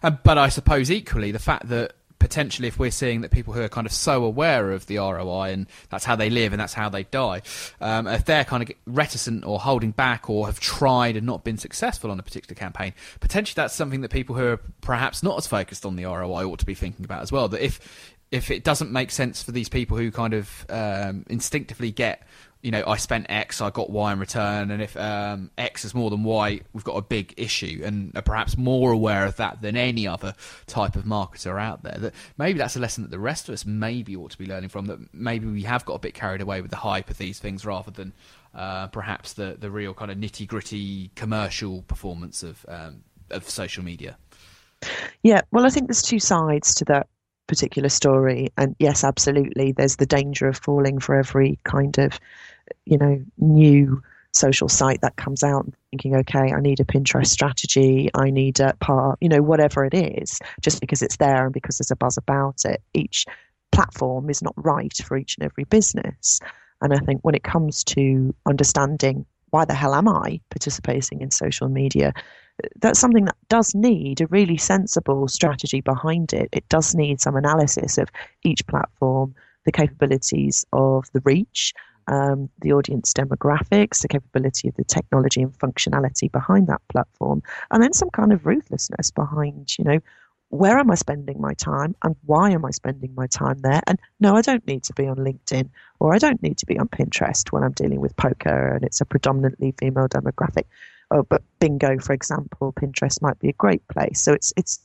Uh, 0.02 0.12
but 0.12 0.38
I 0.38 0.50
suppose 0.50 0.92
equally 0.92 1.32
the 1.32 1.40
fact 1.40 1.70
that 1.70 1.94
potentially 2.24 2.70
if 2.70 2.80
we're 2.80 2.90
seeing 2.90 3.20
that 3.20 3.32
people 3.32 3.54
who 3.54 3.62
are 3.62 3.68
kind 3.68 3.86
of 3.86 3.92
so 3.92 4.24
aware 4.24 4.72
of 4.72 4.86
the 4.88 4.98
ROI 4.98 5.52
and 5.52 5.68
that's 5.90 6.06
how 6.06 6.16
they 6.16 6.30
live 6.30 6.54
and 6.54 6.60
that's 6.60 6.74
how 6.74 6.88
they 6.88 7.04
die, 7.04 7.42
um, 7.82 8.08
if 8.08 8.24
they're 8.24 8.46
kind 8.46 8.64
of 8.64 8.72
reticent 8.86 9.46
or 9.46 9.60
holding 9.60 9.92
back 9.92 10.30
or 10.30 10.46
have 10.46 10.60
tried 10.60 11.18
and 11.18 11.26
not 11.26 11.44
been 11.44 11.58
successful 11.58 12.10
on 12.10 12.20
a 12.20 12.24
particular 12.24 12.58
campaign, 12.58 12.94
potentially 13.20 13.56
that's 13.56 13.74
something 13.74 14.02
that 14.02 14.10
people 14.10 14.36
who 14.36 14.46
are 14.46 14.60
perhaps 14.80 15.22
not 15.22 15.38
as 15.38 15.48
focused 15.48 15.86
on 15.86 15.98
the 15.98 16.06
ROI 16.06 16.46
ought 16.46 16.60
to 16.60 16.66
be 16.66 16.74
thinking 16.74 17.04
about 17.04 17.22
as 17.22 17.32
well. 17.32 17.50
That 17.50 17.62
if 17.62 18.14
if 18.32 18.50
it 18.50 18.64
doesn't 18.64 18.92
make 18.92 19.12
sense 19.12 19.44
for 19.44 19.52
these 19.52 19.70
people 19.70 19.96
who 19.96 20.10
kind 20.10 20.34
of 20.34 20.66
um, 20.70 21.24
instinctively 21.30 21.92
get 21.92 22.26
you 22.64 22.72
know, 22.72 22.82
I 22.88 22.96
spent 22.96 23.26
X, 23.28 23.60
I 23.60 23.70
got 23.72 23.90
Y 23.90 24.14
in 24.14 24.20
return, 24.20 24.72
and 24.72 24.82
if 24.82 24.96
um, 24.96 25.52
X 25.58 25.84
is 25.84 25.94
more 25.94 26.10
than 26.10 26.24
Y, 26.24 26.62
we've 26.72 26.84
got 26.86 26.96
a 26.96 27.02
big 27.02 27.34
issue, 27.36 27.82
and 27.84 28.16
are 28.16 28.22
perhaps 28.22 28.58
more 28.58 28.94
aware 28.94 29.26
of 29.26 29.36
that 29.36 29.62
than 29.62 29.76
any 29.76 30.08
other 30.08 30.34
type 30.66 30.96
of 30.96 31.04
marketer 31.04 31.62
out 31.62 31.84
there. 31.84 31.98
That 32.00 32.14
maybe 32.38 32.58
that's 32.58 32.78
a 32.78 32.80
lesson 32.80 33.04
that 33.04 33.12
the 33.12 33.20
rest 33.20 33.50
of 33.50 33.54
us 33.54 33.66
maybe 33.66 34.16
ought 34.16 34.32
to 34.32 34.38
be 34.38 34.46
learning 34.46 34.70
from. 34.70 34.86
That 34.86 35.14
maybe 35.14 35.46
we 35.46 35.64
have 35.64 35.84
got 35.84 35.96
a 35.96 36.00
bit 36.00 36.14
carried 36.14 36.40
away 36.40 36.62
with 36.62 36.72
the 36.72 36.78
hype 36.78 37.10
of 37.10 37.18
these 37.18 37.38
things 37.38 37.66
rather 37.66 37.92
than 37.92 38.14
uh, 38.56 38.88
perhaps 38.88 39.34
the 39.34 39.58
the 39.60 39.70
real 39.70 39.94
kind 39.94 40.10
of 40.10 40.18
nitty 40.18 40.48
gritty 40.48 41.12
commercial 41.16 41.82
performance 41.82 42.44
of 42.44 42.66
um, 42.70 43.04
of 43.30 43.50
social 43.50 43.84
media. 43.84 44.18
Yeah, 45.22 45.42
well, 45.52 45.66
I 45.66 45.70
think 45.70 45.88
there's 45.88 46.02
two 46.02 46.20
sides 46.20 46.76
to 46.76 46.86
that 46.86 47.08
particular 47.48 47.90
story, 47.90 48.54
and 48.58 48.74
yes, 48.80 49.04
absolutely, 49.04 49.74
there's 49.74 49.98
the 49.98 50.06
danger 50.06 50.48
of 50.48 50.58
falling 50.58 51.00
for 51.00 51.16
every 51.16 51.60
kind 51.66 51.98
of 51.98 52.22
you 52.86 52.98
know, 52.98 53.24
new 53.38 54.02
social 54.32 54.68
site 54.68 55.02
that 55.02 55.16
comes 55.16 55.44
out 55.44 55.72
thinking, 55.92 56.16
okay, 56.16 56.52
I 56.52 56.60
need 56.60 56.80
a 56.80 56.86
Pinterest 56.86 57.28
strategy, 57.28 58.10
I 58.16 58.32
need 58.32 58.60
a 58.60 58.74
part, 58.80 59.20
you 59.22 59.30
know, 59.30 59.42
whatever 59.42 59.86
it 59.86 59.94
is, 59.94 60.40
just 60.62 60.82
because 60.82 61.02
it's 61.02 61.18
there 61.18 61.46
and 61.46 61.54
because 61.54 61.78
there's 61.78 61.92
a 61.92 61.96
buzz 61.96 62.18
about 62.18 62.66
it. 62.66 62.82
Each 62.94 63.26
platform 63.72 64.30
is 64.30 64.42
not 64.42 64.54
right 64.58 64.96
for 65.06 65.18
each 65.18 65.38
and 65.38 65.46
every 65.46 65.66
business. 65.66 66.40
And 66.82 66.94
I 66.94 66.98
think 66.98 67.22
when 67.22 67.36
it 67.36 67.44
comes 67.44 67.84
to 67.86 68.34
understanding 68.46 69.26
why 69.52 69.66
the 69.66 69.76
hell 69.76 69.94
am 69.94 70.08
I 70.08 70.42
participating 70.50 71.22
in 71.22 71.30
social 71.30 71.70
media, 71.70 72.14
that's 72.82 73.00
something 73.00 73.26
that 73.26 73.38
does 73.50 73.76
need 73.76 74.22
a 74.22 74.28
really 74.28 74.58
sensible 74.58 75.28
strategy 75.28 75.82
behind 75.82 76.34
it. 76.34 76.50
It 76.52 76.68
does 76.70 76.96
need 76.96 77.22
some 77.22 77.36
analysis 77.36 77.98
of 78.00 78.10
each 78.44 78.66
platform, 78.66 79.36
the 79.66 79.72
capabilities 79.72 80.66
of 80.74 81.06
the 81.14 81.22
reach, 81.24 81.74
um, 82.08 82.50
the 82.60 82.74
audience 82.74 83.14
demographics, 83.14 84.02
the 84.02 84.08
capability 84.08 84.68
of 84.68 84.76
the 84.76 84.84
technology 84.84 85.42
and 85.42 85.58
functionality 85.58 86.32
behind 86.32 86.68
that 86.68 86.82
platform, 86.90 87.42
and 87.72 87.82
then 87.82 87.94
some 87.94 88.10
kind 88.10 88.34
of 88.34 88.46
ruthlessness 88.46 89.12
behind, 89.12 89.78
you 89.78 89.86
know, 89.86 90.00
where 90.54 90.78
am 90.78 90.92
I 90.92 90.96
spending 90.96 91.42
my 91.42 91.56
time 91.56 91.96
and 92.04 92.16
why 92.26 92.52
am 92.52 92.64
I 92.64 92.70
spending 92.70 93.12
my 93.16 93.26
time 93.26 93.58
there? 93.60 93.82
And 93.88 94.00
no, 94.20 94.36
I 94.36 94.42
don't 94.42 94.66
need 94.68 94.84
to 94.84 94.94
be 94.94 95.08
on 95.08 95.18
LinkedIn 95.18 95.68
or 96.00 96.14
I 96.14 96.20
don't 96.20 96.44
need 96.44 96.60
to 96.60 96.68
be 96.68 96.78
on 96.78 96.88
Pinterest 96.90 97.52
when 97.52 97.64
I'm 97.64 97.72
dealing 97.72 98.00
with 98.00 98.16
poker 98.18 98.76
and 98.76 98.84
it's 98.84 99.02
a 99.02 99.06
predominantly 99.06 99.74
female 99.80 100.08
demographic. 100.08 100.66
Oh, 101.10 101.24
but 101.24 101.42
bingo, 101.60 101.98
for 101.98 102.14
example, 102.14 102.72
Pinterest 102.74 103.20
might 103.20 103.40
be 103.40 103.50
a 103.50 103.54
great 103.54 103.88
place. 103.88 104.22
So 104.22 104.32
it's 104.34 104.54
it's 104.56 104.80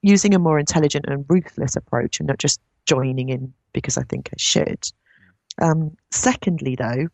using 0.00 0.34
a 0.34 0.38
more 0.38 0.58
intelligent 0.58 1.04
and 1.06 1.26
ruthless 1.28 1.76
approach 1.76 2.18
and 2.18 2.26
not 2.26 2.38
just 2.38 2.58
joining 2.86 3.28
in 3.28 3.52
because 3.74 3.98
I 3.98 4.04
think 4.04 4.30
I 4.32 4.36
should. 4.38 4.90
Um, 5.60 5.96
secondly, 6.10 6.76
though, 6.76 7.08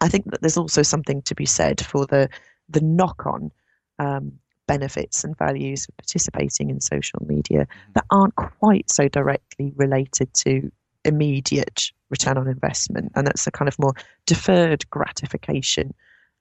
I 0.00 0.08
think 0.08 0.30
that 0.30 0.40
there's 0.40 0.56
also 0.56 0.82
something 0.82 1.22
to 1.22 1.34
be 1.34 1.46
said 1.46 1.84
for 1.84 2.06
the 2.06 2.28
the 2.68 2.80
knock-on 2.80 3.50
um, 3.98 4.32
benefits 4.66 5.24
and 5.24 5.36
values 5.36 5.86
of 5.88 5.96
participating 5.96 6.70
in 6.70 6.80
social 6.80 7.20
media 7.26 7.60
mm-hmm. 7.60 7.92
that 7.94 8.04
aren't 8.10 8.34
quite 8.34 8.90
so 8.90 9.08
directly 9.08 9.72
related 9.76 10.32
to 10.34 10.70
immediate 11.04 11.90
return 12.10 12.38
on 12.38 12.48
investment, 12.48 13.12
and 13.14 13.26
that's 13.26 13.46
a 13.46 13.50
kind 13.50 13.68
of 13.68 13.78
more 13.78 13.94
deferred 14.26 14.88
gratification 14.90 15.92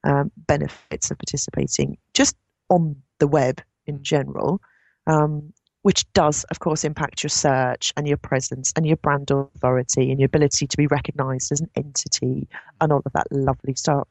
um, 0.03 0.31
benefits 0.47 1.11
of 1.11 1.17
participating 1.17 1.97
just 2.13 2.35
on 2.69 2.95
the 3.19 3.27
web 3.27 3.61
in 3.85 4.01
general. 4.03 4.61
Um, 5.07 5.53
which 5.83 6.11
does, 6.13 6.43
of 6.45 6.59
course, 6.59 6.83
impact 6.83 7.23
your 7.23 7.29
search 7.29 7.93
and 7.97 8.07
your 8.07 8.17
presence 8.17 8.71
and 8.75 8.85
your 8.85 8.97
brand 8.97 9.31
authority 9.31 10.11
and 10.11 10.19
your 10.19 10.27
ability 10.27 10.67
to 10.67 10.77
be 10.77 10.87
recognized 10.87 11.51
as 11.51 11.61
an 11.61 11.69
entity 11.75 12.47
and 12.79 12.91
all 12.91 13.01
of 13.05 13.13
that 13.13 13.31
lovely 13.31 13.73
stuff. 13.75 14.07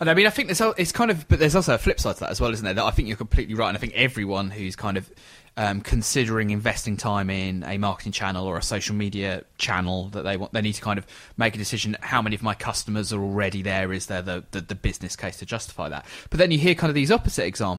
And 0.00 0.08
I 0.10 0.14
mean, 0.14 0.26
I 0.26 0.30
think 0.30 0.48
there's 0.48 0.60
it's 0.76 0.92
kind 0.92 1.10
of, 1.10 1.26
but 1.28 1.38
there's 1.38 1.56
also 1.56 1.74
a 1.74 1.78
flip 1.78 2.00
side 2.00 2.14
to 2.14 2.20
that 2.20 2.30
as 2.30 2.40
well, 2.40 2.52
isn't 2.52 2.64
there? 2.64 2.74
That 2.74 2.84
I 2.84 2.90
think 2.90 3.08
you're 3.08 3.16
completely 3.16 3.54
right, 3.54 3.68
and 3.68 3.76
I 3.76 3.80
think 3.80 3.92
everyone 3.94 4.50
who's 4.50 4.76
kind 4.76 4.96
of 4.96 5.10
um, 5.56 5.80
considering 5.80 6.50
investing 6.50 6.96
time 6.96 7.30
in 7.30 7.64
a 7.64 7.78
marketing 7.78 8.12
channel 8.12 8.46
or 8.46 8.56
a 8.56 8.62
social 8.62 8.94
media 8.94 9.44
channel 9.58 10.08
that 10.10 10.22
they 10.22 10.36
want, 10.36 10.52
they 10.52 10.60
need 10.62 10.74
to 10.74 10.82
kind 10.82 10.98
of 10.98 11.06
make 11.36 11.54
a 11.54 11.58
decision. 11.58 11.96
How 12.00 12.22
many 12.22 12.36
of 12.36 12.42
my 12.42 12.54
customers 12.54 13.12
are 13.12 13.20
already 13.20 13.62
there? 13.62 13.92
Is 13.92 14.06
there 14.06 14.22
the, 14.22 14.44
the, 14.50 14.60
the 14.60 14.74
business 14.74 15.16
case 15.16 15.38
to 15.38 15.46
justify 15.46 15.88
that? 15.88 16.06
But 16.30 16.38
then 16.38 16.50
you 16.50 16.58
hear 16.58 16.74
kind 16.74 16.90
of 16.90 16.94
these 16.94 17.10
opposite 17.10 17.44
examples. 17.44 17.78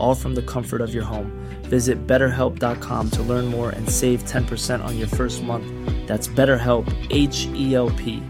all 0.00 0.14
from 0.14 0.34
the 0.34 0.42
comfort 0.42 0.80
of 0.80 0.92
your 0.92 1.04
home. 1.04 1.30
Visit 1.62 2.06
betterhelp.com 2.06 3.10
to 3.10 3.22
learn 3.22 3.46
more 3.46 3.70
and 3.70 3.88
save 3.88 4.24
10% 4.24 4.84
on 4.84 4.98
your 4.98 5.08
first 5.08 5.42
month. 5.42 5.66
That's 6.06 6.28
BetterHelp, 6.28 6.86
H 7.10 7.46
E 7.54 7.74
L 7.74 7.90
P. 7.90 8.22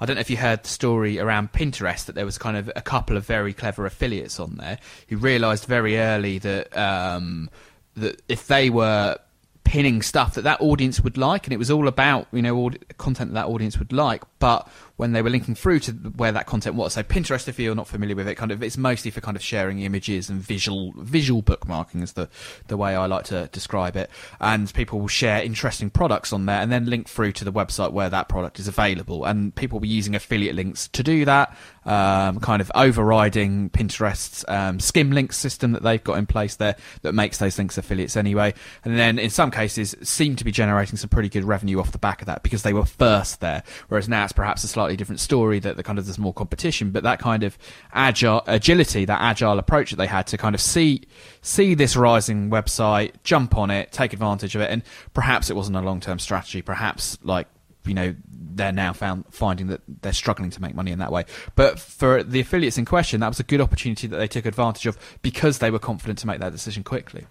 I 0.00 0.06
don't 0.06 0.16
know 0.16 0.20
if 0.20 0.30
you 0.30 0.36
heard 0.36 0.62
the 0.62 0.68
story 0.68 1.18
around 1.18 1.52
Pinterest 1.52 2.06
that 2.06 2.14
there 2.14 2.24
was 2.24 2.38
kind 2.38 2.56
of 2.56 2.70
a 2.74 2.80
couple 2.80 3.16
of 3.16 3.26
very 3.26 3.52
clever 3.52 3.86
affiliates 3.86 4.40
on 4.40 4.56
there 4.56 4.78
who 5.08 5.16
realised 5.16 5.64
very 5.64 5.98
early 5.98 6.38
that 6.38 6.76
um, 6.76 7.50
that 7.96 8.22
if 8.28 8.46
they 8.46 8.70
were 8.70 9.18
pinning 9.64 10.02
stuff 10.02 10.34
that 10.34 10.42
that 10.42 10.60
audience 10.60 11.00
would 11.00 11.16
like, 11.16 11.46
and 11.46 11.52
it 11.52 11.58
was 11.58 11.70
all 11.70 11.88
about 11.88 12.26
you 12.32 12.42
know 12.42 12.70
content 12.98 13.32
that 13.32 13.46
that 13.46 13.46
audience 13.46 13.78
would 13.78 13.92
like. 13.92 14.22
But 14.38 14.68
when 14.96 15.12
they 15.12 15.22
were 15.22 15.30
linking 15.30 15.54
through 15.54 15.80
to 15.80 15.92
where 15.92 16.32
that 16.32 16.46
content 16.46 16.76
was, 16.76 16.94
so 16.94 17.02
Pinterest, 17.02 17.48
if 17.48 17.58
you're 17.58 17.74
not 17.74 17.88
familiar 17.88 18.14
with 18.14 18.28
it, 18.28 18.34
kind 18.34 18.52
of 18.52 18.62
it's 18.62 18.76
mostly 18.76 19.10
for 19.10 19.20
kind 19.20 19.36
of 19.36 19.42
sharing 19.42 19.80
images 19.80 20.28
and 20.28 20.40
visual 20.40 20.92
visual 20.96 21.42
bookmarking 21.42 22.02
is 22.02 22.12
the 22.12 22.28
the 22.68 22.76
way 22.76 22.94
I 22.94 23.06
like 23.06 23.24
to 23.26 23.48
describe 23.52 23.96
it. 23.96 24.10
And 24.40 24.72
people 24.72 25.00
will 25.00 25.08
share 25.08 25.42
interesting 25.42 25.90
products 25.90 26.32
on 26.32 26.46
there, 26.46 26.60
and 26.60 26.70
then 26.70 26.86
link 26.86 27.08
through 27.08 27.32
to 27.32 27.44
the 27.44 27.52
website 27.52 27.92
where 27.92 28.10
that 28.10 28.28
product 28.28 28.58
is 28.58 28.68
available. 28.68 29.24
And 29.24 29.54
people 29.54 29.76
will 29.76 29.82
be 29.82 29.88
using 29.88 30.14
affiliate 30.14 30.54
links 30.54 30.88
to 30.88 31.02
do 31.02 31.24
that, 31.24 31.56
um, 31.84 32.40
kind 32.40 32.60
of 32.60 32.70
overriding 32.74 33.70
Pinterest's 33.70 34.44
um, 34.48 34.78
skim 34.78 35.10
link 35.10 35.32
system 35.32 35.72
that 35.72 35.82
they've 35.82 36.02
got 36.02 36.18
in 36.18 36.26
place 36.26 36.56
there 36.56 36.76
that 37.02 37.14
makes 37.14 37.38
those 37.38 37.58
links 37.58 37.78
affiliates 37.78 38.16
anyway. 38.16 38.54
And 38.84 38.98
then 38.98 39.18
in 39.18 39.30
some 39.30 39.50
cases 39.50 39.94
seem 40.02 40.36
to 40.36 40.44
be 40.44 40.52
generating 40.52 40.96
some 40.96 41.08
pretty 41.08 41.28
good 41.28 41.44
revenue 41.44 41.80
off 41.80 41.92
the 41.92 41.98
back 41.98 42.22
of 42.22 42.26
that 42.26 42.42
because 42.42 42.62
they 42.62 42.72
were 42.72 42.84
first 42.84 43.40
there. 43.40 43.62
Whereas 43.88 44.08
now 44.08 44.24
it's 44.24 44.32
perhaps 44.32 44.64
a 44.64 44.68
slightly 44.68 44.81
different 44.90 45.20
story 45.20 45.58
that 45.60 45.76
the 45.76 45.82
kind 45.82 45.98
of 45.98 46.06
there's 46.06 46.18
more 46.18 46.32
competition, 46.32 46.90
but 46.90 47.02
that 47.02 47.18
kind 47.18 47.42
of 47.42 47.56
agile 47.92 48.42
agility, 48.46 49.04
that 49.04 49.20
agile 49.20 49.58
approach 49.58 49.90
that 49.90 49.96
they 49.96 50.06
had 50.06 50.26
to 50.28 50.38
kind 50.38 50.54
of 50.54 50.60
see 50.60 51.02
see 51.40 51.74
this 51.74 51.96
rising 51.96 52.50
website, 52.50 53.12
jump 53.24 53.56
on 53.56 53.70
it, 53.70 53.92
take 53.92 54.12
advantage 54.12 54.54
of 54.54 54.60
it, 54.60 54.70
and 54.70 54.82
perhaps 55.14 55.50
it 55.50 55.56
wasn't 55.56 55.76
a 55.76 55.80
long 55.80 56.00
term 56.00 56.18
strategy. 56.18 56.62
Perhaps 56.62 57.18
like 57.22 57.46
you 57.84 57.94
know 57.94 58.14
they're 58.54 58.72
now 58.72 58.92
found 58.92 59.24
finding 59.30 59.68
that 59.68 59.80
they're 60.02 60.12
struggling 60.12 60.50
to 60.50 60.60
make 60.60 60.74
money 60.74 60.90
in 60.90 60.98
that 60.98 61.10
way. 61.10 61.24
But 61.54 61.78
for 61.78 62.22
the 62.22 62.40
affiliates 62.40 62.78
in 62.78 62.84
question, 62.84 63.20
that 63.20 63.28
was 63.28 63.40
a 63.40 63.44
good 63.44 63.60
opportunity 63.60 64.06
that 64.06 64.16
they 64.16 64.28
took 64.28 64.46
advantage 64.46 64.86
of 64.86 64.98
because 65.22 65.58
they 65.58 65.70
were 65.70 65.78
confident 65.78 66.18
to 66.20 66.26
make 66.26 66.40
that 66.40 66.52
decision 66.52 66.84
quickly. 66.84 67.26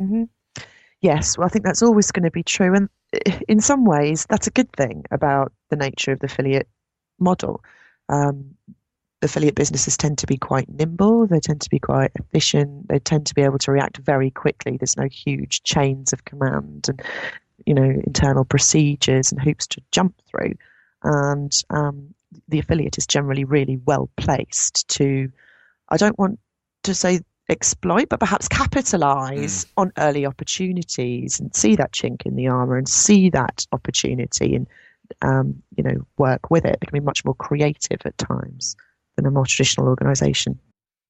Mm-hmm. 0.00 0.24
Yes, 1.00 1.38
well, 1.38 1.46
I 1.46 1.48
think 1.48 1.64
that's 1.64 1.82
always 1.82 2.10
going 2.12 2.24
to 2.24 2.30
be 2.30 2.42
true, 2.42 2.74
and 2.74 2.88
in 3.48 3.60
some 3.60 3.84
ways, 3.84 4.26
that's 4.28 4.46
a 4.46 4.50
good 4.50 4.70
thing 4.72 5.04
about 5.10 5.52
the 5.70 5.76
nature 5.76 6.12
of 6.12 6.20
the 6.20 6.26
affiliate 6.26 6.68
model. 7.20 7.62
Um, 8.08 8.56
affiliate 9.22 9.54
businesses 9.54 9.96
tend 9.96 10.18
to 10.18 10.26
be 10.26 10.36
quite 10.36 10.68
nimble. 10.68 11.26
They 11.26 11.40
tend 11.40 11.60
to 11.60 11.70
be 11.70 11.78
quite 11.78 12.10
efficient. 12.14 12.88
They 12.88 12.98
tend 12.98 13.26
to 13.26 13.34
be 13.34 13.42
able 13.42 13.58
to 13.58 13.72
react 13.72 13.98
very 13.98 14.30
quickly. 14.30 14.76
There's 14.76 14.96
no 14.96 15.08
huge 15.08 15.62
chains 15.62 16.12
of 16.12 16.24
command 16.24 16.88
and 16.88 17.02
you 17.66 17.74
know 17.74 18.00
internal 18.06 18.44
procedures 18.44 19.30
and 19.30 19.40
hoops 19.40 19.66
to 19.68 19.82
jump 19.92 20.14
through. 20.28 20.54
And 21.02 21.52
um, 21.70 22.14
the 22.48 22.58
affiliate 22.58 22.98
is 22.98 23.06
generally 23.06 23.44
really 23.44 23.78
well 23.84 24.10
placed 24.16 24.88
to. 24.88 25.30
I 25.88 25.96
don't 25.96 26.18
want 26.18 26.38
to 26.84 26.94
say 26.94 27.20
exploit, 27.48 28.08
but 28.08 28.20
perhaps 28.20 28.48
capitalize 28.48 29.64
mm. 29.64 29.70
on 29.76 29.92
early 29.98 30.24
opportunities 30.24 31.40
and 31.40 31.54
see 31.54 31.76
that 31.76 31.92
chink 31.92 32.24
in 32.24 32.36
the 32.36 32.48
armor 32.48 32.76
and 32.76 32.88
see 32.88 33.28
that 33.30 33.66
opportunity 33.72 34.54
and 34.54 34.66
um, 35.22 35.62
you 35.76 35.84
know 35.84 36.06
work 36.18 36.50
with 36.50 36.64
it. 36.64 36.78
They 36.80 36.86
can 36.86 37.00
be 37.00 37.04
much 37.04 37.24
more 37.24 37.34
creative 37.34 38.00
at 38.04 38.18
times 38.18 38.76
than 39.16 39.26
a 39.26 39.30
more 39.30 39.46
traditional 39.46 39.88
organization. 39.88 40.58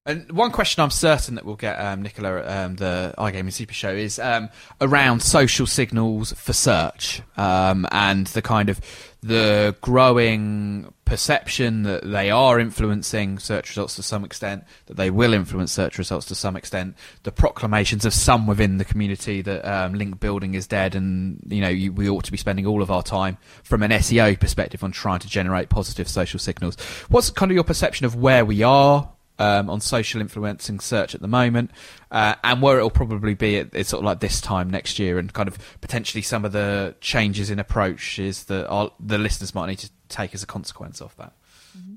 And 0.07 0.33
one 0.33 0.50
question 0.50 0.83
I'm 0.83 0.90
certain 0.90 1.35
that 1.35 1.45
we'll 1.45 1.57
get, 1.57 1.75
um, 1.75 2.02
Nichola, 2.02 2.40
at 2.40 2.64
um, 2.64 2.76
the 2.76 3.14
iGaming 3.19 3.52
Super 3.52 3.75
Show 3.75 3.90
is 3.90 4.19
um, 4.19 4.49
around 4.80 5.21
social 5.21 5.66
signals 5.66 6.33
for 6.33 6.54
search 6.54 7.21
um, 7.37 7.87
and 7.92 8.26
the 8.28 8.40
kind 8.40 8.71
of 8.71 8.80
the 9.23 9.76
growing 9.83 10.90
perception 11.04 11.83
that 11.83 12.11
they 12.11 12.30
are 12.30 12.59
influencing 12.59 13.38
search 13.38 13.69
results 13.69 13.97
to 13.97 14.02
some 14.02 14.25
extent, 14.25 14.64
that 14.87 14.97
they 14.97 15.11
will 15.11 15.35
influence 15.35 15.71
search 15.71 15.99
results 15.99 16.25
to 16.26 16.35
some 16.35 16.57
extent, 16.57 16.97
the 17.25 17.33
proclamations 17.33 18.07
of 18.07 18.14
some 18.14 18.47
within 18.47 18.78
the 18.78 18.87
community 18.87 19.42
that 19.42 19.62
um, 19.66 19.92
link 19.92 20.19
building 20.19 20.54
is 20.54 20.66
dead, 20.66 20.95
and 20.95 21.42
you 21.47 21.61
know 21.61 21.69
you, 21.69 21.92
we 21.92 22.09
ought 22.09 22.25
to 22.25 22.33
be 22.33 22.38
spending 22.38 22.64
all 22.64 22.80
of 22.80 22.90
our 22.90 23.02
time 23.02 23.37
from 23.62 23.83
an 23.83 23.90
SEO 23.90 24.40
perspective 24.40 24.83
on 24.83 24.92
trying 24.92 25.19
to 25.19 25.28
generate 25.28 25.69
positive 25.69 26.09
social 26.09 26.40
signals. 26.40 26.76
What's 27.11 27.28
kind 27.28 27.50
of 27.50 27.54
your 27.54 27.64
perception 27.64 28.07
of 28.07 28.14
where 28.14 28.47
we 28.47 28.62
are? 28.62 29.11
Um, 29.40 29.70
on 29.70 29.80
social 29.80 30.20
influencing 30.20 30.80
search 30.80 31.14
at 31.14 31.23
the 31.23 31.28
moment, 31.28 31.70
uh, 32.11 32.35
and 32.44 32.61
where 32.61 32.76
it'll 32.76 32.90
probably 32.90 33.35
be 33.35 33.56
at, 33.56 33.70
it's 33.73 33.88
sort 33.88 34.00
of 34.00 34.04
like 34.04 34.20
this 34.20 34.38
time 34.38 34.68
next 34.68 34.99
year, 34.99 35.18
and 35.18 35.32
kind 35.32 35.49
of 35.49 35.59
potentially 35.80 36.20
some 36.20 36.44
of 36.44 36.52
the 36.52 36.94
changes 37.00 37.50
in 37.50 37.59
approaches 37.59 38.44
that 38.44 38.68
our, 38.68 38.92
the 39.00 39.16
listeners 39.16 39.54
might 39.54 39.66
need 39.68 39.78
to 39.78 39.90
take 40.11 40.35
as 40.35 40.42
a 40.42 40.47
consequence 40.47 41.00
of 41.00 41.16
that. 41.16 41.32
Mm-hmm. 41.76 41.94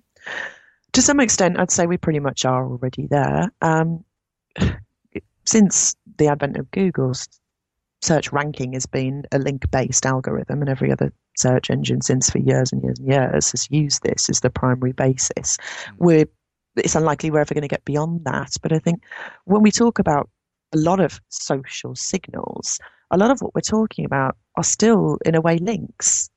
To 0.93 1.01
some 1.01 1.19
extent, 1.19 1.59
I'd 1.59 1.69
say 1.69 1.85
we 1.85 1.97
pretty 1.97 2.19
much 2.19 2.45
are 2.45 2.65
already 2.65 3.07
there. 3.07 3.51
Um, 3.61 4.05
since 5.45 5.95
the 6.17 6.27
advent 6.27 6.55
of 6.55 6.71
Google's 6.71 7.27
search 8.01 8.31
ranking 8.31 8.71
has 8.71 8.85
been 8.85 9.23
a 9.33 9.37
link 9.37 9.69
based 9.69 10.05
algorithm, 10.05 10.61
and 10.61 10.69
every 10.69 10.93
other 10.93 11.11
search 11.35 11.69
engine 11.69 12.01
since 12.01 12.29
for 12.29 12.37
years 12.37 12.71
and 12.71 12.81
years 12.83 12.99
and 12.99 13.09
years 13.09 13.51
has 13.51 13.67
used 13.69 14.01
this 14.03 14.29
as 14.29 14.39
the 14.39 14.49
primary 14.49 14.93
basis. 14.93 15.57
Mm. 15.57 15.93
We're 15.97 16.25
it's 16.75 16.95
unlikely 16.95 17.31
we're 17.31 17.39
ever 17.39 17.53
going 17.53 17.63
to 17.63 17.67
get 17.67 17.85
beyond 17.85 18.25
that. 18.25 18.55
But 18.61 18.73
I 18.73 18.79
think 18.79 19.03
when 19.45 19.61
we 19.61 19.71
talk 19.71 19.99
about 19.99 20.29
a 20.73 20.77
lot 20.77 20.99
of 20.99 21.21
social 21.29 21.95
signals, 21.95 22.79
a 23.11 23.17
lot 23.17 23.31
of 23.31 23.41
what 23.41 23.53
we're 23.53 23.61
talking 23.61 24.05
about 24.05 24.35
are 24.57 24.63
still, 24.63 25.17
in 25.25 25.35
a 25.35 25.41
way, 25.41 25.57
links. 25.57 26.29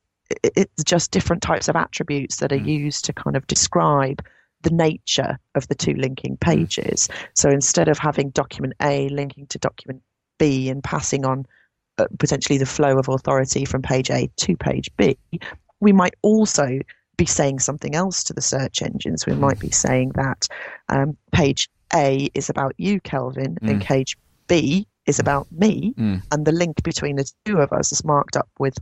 It's 0.43 0.83
just 0.83 1.11
different 1.11 1.41
types 1.41 1.67
of 1.67 1.75
attributes 1.75 2.37
that 2.37 2.51
are 2.51 2.57
mm. 2.57 2.67
used 2.67 3.05
to 3.05 3.13
kind 3.13 3.35
of 3.35 3.47
describe 3.47 4.21
the 4.61 4.69
nature 4.71 5.39
of 5.55 5.67
the 5.69 5.75
two 5.75 5.93
linking 5.93 6.35
mm. 6.35 6.39
pages. 6.39 7.07
So 7.33 7.49
instead 7.49 7.87
of 7.87 7.97
having 7.97 8.29
document 8.31 8.73
A 8.81 9.09
linking 9.09 9.47
to 9.47 9.59
document 9.59 10.01
B 10.37 10.69
and 10.69 10.83
passing 10.83 11.25
on 11.25 11.45
uh, 11.97 12.05
potentially 12.19 12.59
the 12.59 12.65
flow 12.65 12.99
of 12.99 13.07
authority 13.07 13.65
from 13.65 13.81
page 13.81 14.11
A 14.11 14.29
to 14.37 14.55
page 14.57 14.89
B, 14.97 15.17
we 15.79 15.93
might 15.93 16.15
also 16.21 16.79
be 17.17 17.25
saying 17.25 17.59
something 17.59 17.95
else 17.95 18.23
to 18.25 18.33
the 18.33 18.41
search 18.41 18.81
engines. 18.81 19.25
We 19.25 19.33
might 19.33 19.59
be 19.59 19.71
saying 19.71 20.11
that 20.15 20.47
um, 20.89 21.17
page 21.31 21.69
A 21.93 22.29
is 22.33 22.49
about 22.49 22.73
you, 22.77 22.99
Kelvin, 23.01 23.57
mm. 23.61 23.69
and 23.69 23.81
page 23.81 24.15
B 24.47 24.87
is 25.07 25.19
about 25.19 25.47
me, 25.51 25.93
mm. 25.97 26.21
and 26.31 26.45
the 26.45 26.51
link 26.51 26.83
between 26.83 27.15
the 27.15 27.29
two 27.45 27.57
of 27.57 27.73
us 27.73 27.91
is 27.91 28.03
marked 28.03 28.37
up 28.37 28.49
with 28.59 28.77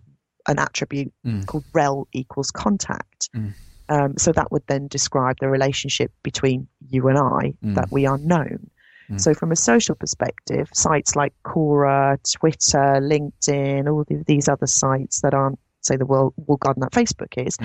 an 0.48 0.60
attribute 0.60 1.14
mm. 1.26 1.46
called 1.46 1.64
rel 1.74 2.08
equals 2.12 2.52
contact. 2.52 3.30
Mm. 3.36 3.54
Um, 3.88 4.18
so 4.18 4.32
that 4.32 4.52
would 4.52 4.64
then 4.68 4.88
describe 4.88 5.38
the 5.40 5.48
relationship 5.48 6.12
between 6.24 6.68
you 6.90 7.08
and 7.08 7.18
I 7.18 7.54
mm. 7.64 7.76
that 7.76 7.92
we 7.92 8.06
are 8.06 8.18
known. 8.18 8.70
Mm. 9.12 9.22
So, 9.22 9.34
from 9.34 9.52
a 9.52 9.56
social 9.56 9.96
perspective, 9.96 10.70
sites 10.74 11.16
like 11.16 11.34
Quora, 11.46 12.18
Twitter, 12.38 13.00
LinkedIn, 13.00 13.88
all 13.88 14.04
these 14.26 14.50
other 14.50 14.66
sites 14.66 15.22
that 15.22 15.36
aren't, 15.36 15.60
say, 15.82 15.96
the 15.96 16.06
world, 16.08 16.34
wall 16.38 16.58
garden 16.58 16.82
that 16.82 16.92
Facebook 16.92 17.46
is, 17.46 17.58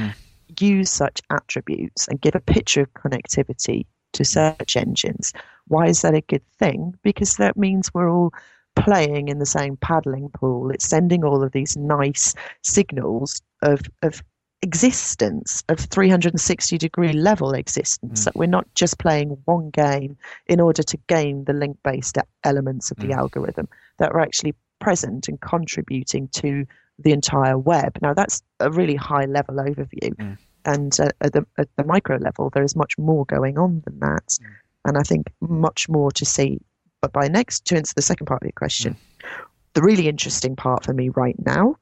use 0.61 0.91
such 0.91 1.21
attributes 1.31 2.09
and 2.09 2.21
give 2.21 2.35
a 2.35 2.41
picture 2.41 2.83
of 2.83 2.95
connectivity 2.95 3.87
to 4.13 4.25
search 4.25 4.77
engines. 4.77 5.33
Why 5.69 5.87
is 5.87 6.03
that 6.03 6.15
a 6.15 6.21
good 6.21 6.47
thing? 6.59 6.95
Because 7.03 7.37
that 7.37 7.57
means 7.57 7.95
we're 7.95 8.11
all 8.11 8.33
playing 8.77 9.29
in 9.29 9.39
the 9.39 9.47
same 9.47 9.77
paddling 9.77 10.29
pool. 10.31 10.71
It's 10.71 10.89
sending 10.89 11.25
all 11.25 11.43
of 11.43 11.53
these 11.53 11.77
nice 11.77 12.35
signals 12.63 13.41
of, 13.63 13.83
of 14.03 14.23
existence, 14.63 15.63
of 15.69 15.79
360 15.79 16.79
degree 16.79 17.13
level 17.13 17.53
existence, 17.53 18.21
mm. 18.21 18.25
that 18.25 18.37
we're 18.37 18.47
not 18.47 18.67
just 18.75 18.99
playing 18.99 19.37
one 19.45 19.71
game 19.71 20.17
in 20.47 20.61
order 20.61 20.83
to 20.83 20.99
gain 21.09 21.45
the 21.45 21.53
link 21.53 21.79
based 21.83 22.19
elements 22.45 22.91
of 22.91 22.99
the 22.99 23.09
mm. 23.09 23.17
algorithm, 23.17 23.69
that 23.99 24.13
we're 24.13 24.21
actually 24.21 24.55
present 24.81 25.29
and 25.29 25.41
contributing 25.41 26.29
to 26.29 26.67
the 26.99 27.13
entire 27.13 27.59
web. 27.59 27.99
Now, 28.03 28.15
that's 28.15 28.43
a 28.61 28.71
really 28.71 28.97
high 28.97 29.25
level 29.25 29.57
overview. 29.57 30.15
Mm. 30.17 30.39
And 30.65 30.99
uh, 31.01 31.09
at, 31.21 31.33
the, 31.33 31.47
at 31.59 31.69
the 31.77 31.85
micro 31.85 32.17
level, 32.17 32.51
there 32.51 32.63
is 32.63 32.77
much 32.77 32.99
more 32.99 33.25
going 33.27 33.59
on 33.59 33.83
than 33.85 34.01
that. 34.01 34.27
Mm. 34.27 34.47
And 34.87 34.99
I 34.99 35.03
think 35.03 35.33
much 35.41 35.89
more 35.89 36.11
to 36.13 36.25
see. 36.25 36.61
But 37.01 37.13
by 37.13 37.29
next, 37.29 37.65
to 37.67 37.77
answer 37.77 37.95
the 37.97 38.03
second 38.03 38.27
part 38.27 38.43
of 38.43 38.47
your 38.47 38.53
question, 38.53 38.95
mm. 38.95 39.29
the 39.75 39.83
really 39.83 40.09
interesting 40.09 40.57
part 40.57 40.85
for 40.85 40.93
me 40.93 41.09
right 41.11 41.37
now 41.45 41.77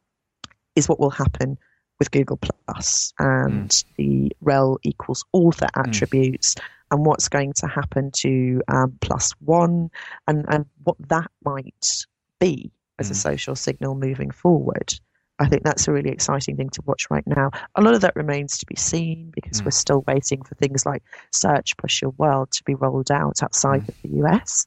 is 0.76 0.88
what 0.88 1.00
will 1.00 1.10
happen 1.10 1.58
with 1.98 2.10
Google 2.10 2.38
Plus 2.38 3.12
and 3.18 3.70
mm. 3.70 3.84
the 3.96 4.32
rel 4.40 4.78
equals 4.82 5.24
author 5.32 5.66
mm. 5.74 5.86
attributes 5.86 6.54
and 6.90 7.04
what's 7.04 7.28
going 7.28 7.52
to 7.54 7.66
happen 7.66 8.10
to 8.12 8.62
um, 8.68 8.96
plus 9.00 9.32
one 9.40 9.90
and, 10.26 10.44
and 10.48 10.64
what 10.84 10.96
that 11.08 11.30
might 11.44 12.06
be 12.38 12.70
as 12.98 13.10
a 13.10 13.14
mm. 13.14 13.16
social 13.16 13.54
signal 13.54 13.94
moving 13.94 14.30
forward. 14.30 14.94
I 15.38 15.48
think 15.48 15.62
that's 15.62 15.86
a 15.86 15.92
really 15.92 16.10
exciting 16.10 16.56
thing 16.56 16.70
to 16.70 16.82
watch 16.84 17.06
right 17.10 17.26
now. 17.26 17.50
A 17.76 17.82
lot 17.82 17.94
of 17.94 18.00
that 18.00 18.16
remains 18.16 18.58
to 18.58 18.66
be 18.66 18.76
seen 18.76 19.30
because 19.34 19.60
mm. 19.60 19.66
we're 19.66 19.70
still 19.70 20.04
waiting 20.06 20.42
for 20.42 20.54
things 20.56 20.84
like 20.84 21.02
Search 21.32 21.76
Plus 21.76 22.02
Your 22.02 22.10
World 22.12 22.50
to 22.52 22.64
be 22.64 22.74
rolled 22.74 23.10
out 23.10 23.42
outside 23.42 23.82
mm. 23.82 23.88
of 23.88 23.94
the 24.02 24.08
US. 24.24 24.66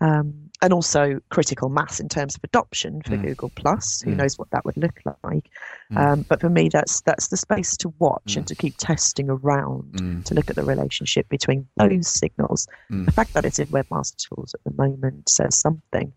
Um, 0.00 0.50
and 0.62 0.72
also 0.72 1.20
critical 1.28 1.68
mass 1.68 1.98
in 1.98 2.08
terms 2.08 2.36
of 2.36 2.44
adoption 2.44 3.02
for 3.02 3.16
mm. 3.16 3.22
Google 3.22 3.50
Plus. 3.54 4.00
Who 4.02 4.12
mm. 4.12 4.16
knows 4.16 4.38
what 4.38 4.50
that 4.50 4.64
would 4.64 4.76
look 4.76 5.00
like? 5.24 5.50
Mm. 5.92 5.96
Um, 5.96 6.24
but 6.28 6.40
for 6.40 6.48
me, 6.48 6.68
that's 6.68 7.00
that's 7.02 7.28
the 7.28 7.36
space 7.36 7.76
to 7.78 7.92
watch 7.98 8.36
and 8.36 8.44
mm. 8.44 8.48
to 8.48 8.54
keep 8.54 8.76
testing 8.76 9.28
around 9.28 10.24
to 10.26 10.34
look 10.34 10.50
at 10.50 10.56
the 10.56 10.64
relationship 10.64 11.28
between 11.28 11.66
those 11.76 12.08
signals. 12.08 12.66
The 12.90 13.12
fact 13.12 13.34
that 13.34 13.44
it's 13.44 13.58
in 13.58 13.66
Webmaster 13.68 14.28
Tools 14.28 14.54
at 14.54 14.62
the 14.64 14.82
moment 14.82 15.28
says 15.28 15.56
something. 15.56 16.12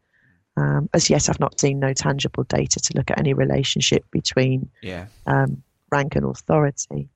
Um, 0.58 0.90
as 0.94 1.10
yet, 1.10 1.30
I've 1.30 1.40
not 1.40 1.60
seen 1.60 1.80
no 1.80 1.94
tangible 1.94 2.44
data 2.44 2.80
to 2.80 2.94
look 2.96 3.10
at 3.12 3.20
any 3.20 3.34
relationship 3.34 4.06
between 4.12 4.70
Yeah. 4.82 5.06
um, 5.26 5.64
rank 5.92 6.16
and 6.16 6.26
authority. 6.26 7.10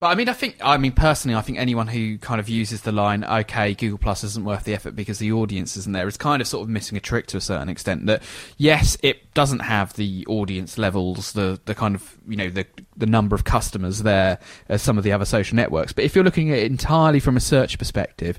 But 0.00 0.08
I 0.08 0.16
mean, 0.16 0.28
I 0.28 0.34
think, 0.34 0.56
I 0.62 0.76
mean, 0.76 0.92
personally, 0.92 1.34
I 1.34 1.40
think 1.40 1.56
anyone 1.56 1.86
who 1.86 2.18
kind 2.18 2.38
of 2.38 2.46
uses 2.46 2.82
the 2.82 2.92
line, 2.92 3.24
okay, 3.24 3.72
Google 3.72 3.96
Plus 3.96 4.22
isn't 4.22 4.44
worth 4.44 4.64
the 4.64 4.74
effort 4.74 4.94
because 4.94 5.18
the 5.18 5.32
audience 5.32 5.78
isn't 5.78 5.92
there, 5.94 6.06
is 6.06 6.18
kind 6.18 6.42
of 6.42 6.48
sort 6.48 6.62
of 6.62 6.68
missing 6.68 6.98
a 6.98 7.00
trick 7.00 7.26
to 7.28 7.38
a 7.38 7.40
certain 7.40 7.70
extent. 7.70 8.04
That, 8.04 8.22
yes, 8.58 8.98
it 9.02 9.32
doesn't 9.32 9.60
have 9.60 9.94
the 9.94 10.26
audience 10.26 10.76
levels, 10.76 11.32
the, 11.32 11.58
the 11.64 11.74
kind 11.74 11.94
of, 11.94 12.18
you 12.28 12.36
know, 12.36 12.50
the, 12.50 12.66
the 12.98 13.06
number 13.06 13.34
of 13.34 13.44
customers 13.44 14.02
there 14.02 14.38
as 14.68 14.82
some 14.82 14.98
of 14.98 15.04
the 15.04 15.12
other 15.12 15.24
social 15.24 15.56
networks. 15.56 15.94
But 15.94 16.04
if 16.04 16.14
you're 16.14 16.24
looking 16.24 16.50
at 16.50 16.58
it 16.58 16.70
entirely 16.70 17.20
from 17.20 17.38
a 17.38 17.40
search 17.40 17.78
perspective, 17.78 18.38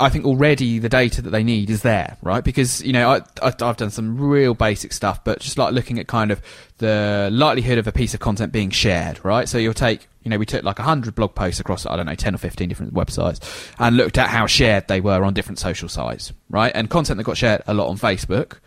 I 0.00 0.08
think 0.08 0.24
already 0.24 0.78
the 0.78 0.88
data 0.88 1.20
that 1.22 1.30
they 1.30 1.44
need 1.44 1.68
is 1.68 1.82
there, 1.82 2.16
right? 2.22 2.42
Because 2.42 2.82
you 2.82 2.92
know 2.92 3.10
I, 3.10 3.20
I've 3.42 3.76
done 3.76 3.90
some 3.90 4.18
real 4.18 4.54
basic 4.54 4.92
stuff, 4.92 5.22
but 5.24 5.40
just 5.40 5.58
like 5.58 5.74
looking 5.74 5.98
at 5.98 6.06
kind 6.06 6.30
of 6.30 6.40
the 6.78 7.28
likelihood 7.32 7.78
of 7.78 7.86
a 7.86 7.92
piece 7.92 8.14
of 8.14 8.20
content 8.20 8.52
being 8.52 8.70
shared, 8.70 9.22
right? 9.24 9.48
So 9.48 9.58
you'll 9.58 9.74
take, 9.74 10.08
you 10.22 10.30
know, 10.30 10.38
we 10.38 10.46
took 10.46 10.64
like 10.64 10.78
hundred 10.78 11.14
blog 11.14 11.34
posts 11.34 11.60
across 11.60 11.84
I 11.86 11.96
don't 11.96 12.06
know 12.06 12.14
ten 12.14 12.34
or 12.34 12.38
fifteen 12.38 12.68
different 12.68 12.94
websites, 12.94 13.70
and 13.78 13.96
looked 13.96 14.16
at 14.16 14.28
how 14.28 14.46
shared 14.46 14.88
they 14.88 15.00
were 15.00 15.22
on 15.22 15.34
different 15.34 15.58
social 15.58 15.88
sites, 15.88 16.32
right? 16.48 16.72
And 16.74 16.88
content 16.88 17.18
that 17.18 17.24
got 17.24 17.36
shared 17.36 17.62
a 17.66 17.74
lot 17.74 17.88
on 17.88 17.98
Facebook 17.98 18.58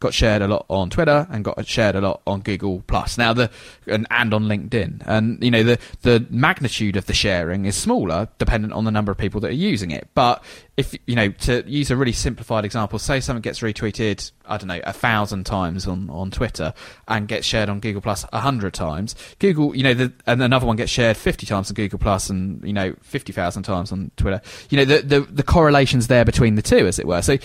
got 0.00 0.12
shared 0.12 0.42
a 0.42 0.48
lot 0.48 0.66
on 0.68 0.90
Twitter 0.90 1.26
and 1.30 1.44
got 1.44 1.66
shared 1.66 1.96
a 1.96 2.00
lot 2.00 2.20
on 2.26 2.40
Google 2.40 2.82
Plus. 2.86 3.16
Now 3.16 3.32
the 3.32 3.50
and, 3.86 4.06
and 4.10 4.34
on 4.34 4.44
LinkedIn, 4.44 5.02
and 5.06 5.42
you 5.42 5.50
know 5.50 5.62
the 5.62 5.78
the 6.02 6.26
magnitude 6.30 6.96
of 6.96 7.06
the 7.06 7.14
sharing 7.14 7.64
is 7.64 7.76
smaller 7.76 8.28
dependent 8.38 8.72
on 8.72 8.84
the 8.84 8.90
number 8.90 9.10
of 9.10 9.18
people 9.18 9.40
that 9.40 9.48
are 9.48 9.54
using 9.54 9.90
it. 9.90 10.08
But 10.14 10.42
if 10.76 10.94
you 11.06 11.14
know 11.14 11.30
to 11.30 11.64
use 11.66 11.90
a 11.90 11.96
really 11.96 12.12
simplified 12.12 12.64
example, 12.64 12.98
say 12.98 13.20
something 13.20 13.42
gets 13.42 13.60
retweeted, 13.60 14.30
I 14.44 14.58
don't 14.58 14.68
know, 14.68 14.80
a 14.84 14.92
thousand 14.92 15.44
times 15.44 15.86
on 15.86 16.10
on 16.10 16.30
Twitter 16.30 16.74
and 17.08 17.26
gets 17.26 17.46
shared 17.46 17.68
on 17.68 17.80
Google 17.80 18.02
Plus 18.02 18.26
a 18.32 18.40
hundred 18.40 18.74
times. 18.74 19.14
Google, 19.38 19.74
you 19.74 19.82
know, 19.82 19.94
the, 19.94 20.12
and 20.26 20.42
another 20.42 20.66
one 20.66 20.76
gets 20.76 20.92
shared 20.92 21.16
fifty 21.16 21.46
times 21.46 21.70
on 21.70 21.74
Google 21.74 21.98
Plus 21.98 22.28
and 22.28 22.62
you 22.64 22.72
know 22.72 22.94
fifty 23.02 23.32
thousand 23.32 23.62
times 23.62 23.92
on 23.92 24.10
Twitter. 24.16 24.42
You 24.68 24.78
know 24.78 24.84
the 24.84 24.98
the 25.02 25.20
the 25.20 25.42
correlations 25.42 26.08
there 26.08 26.24
between 26.24 26.54
the 26.56 26.62
two, 26.62 26.86
as 26.86 26.98
it 26.98 27.06
were. 27.06 27.22
So 27.22 27.38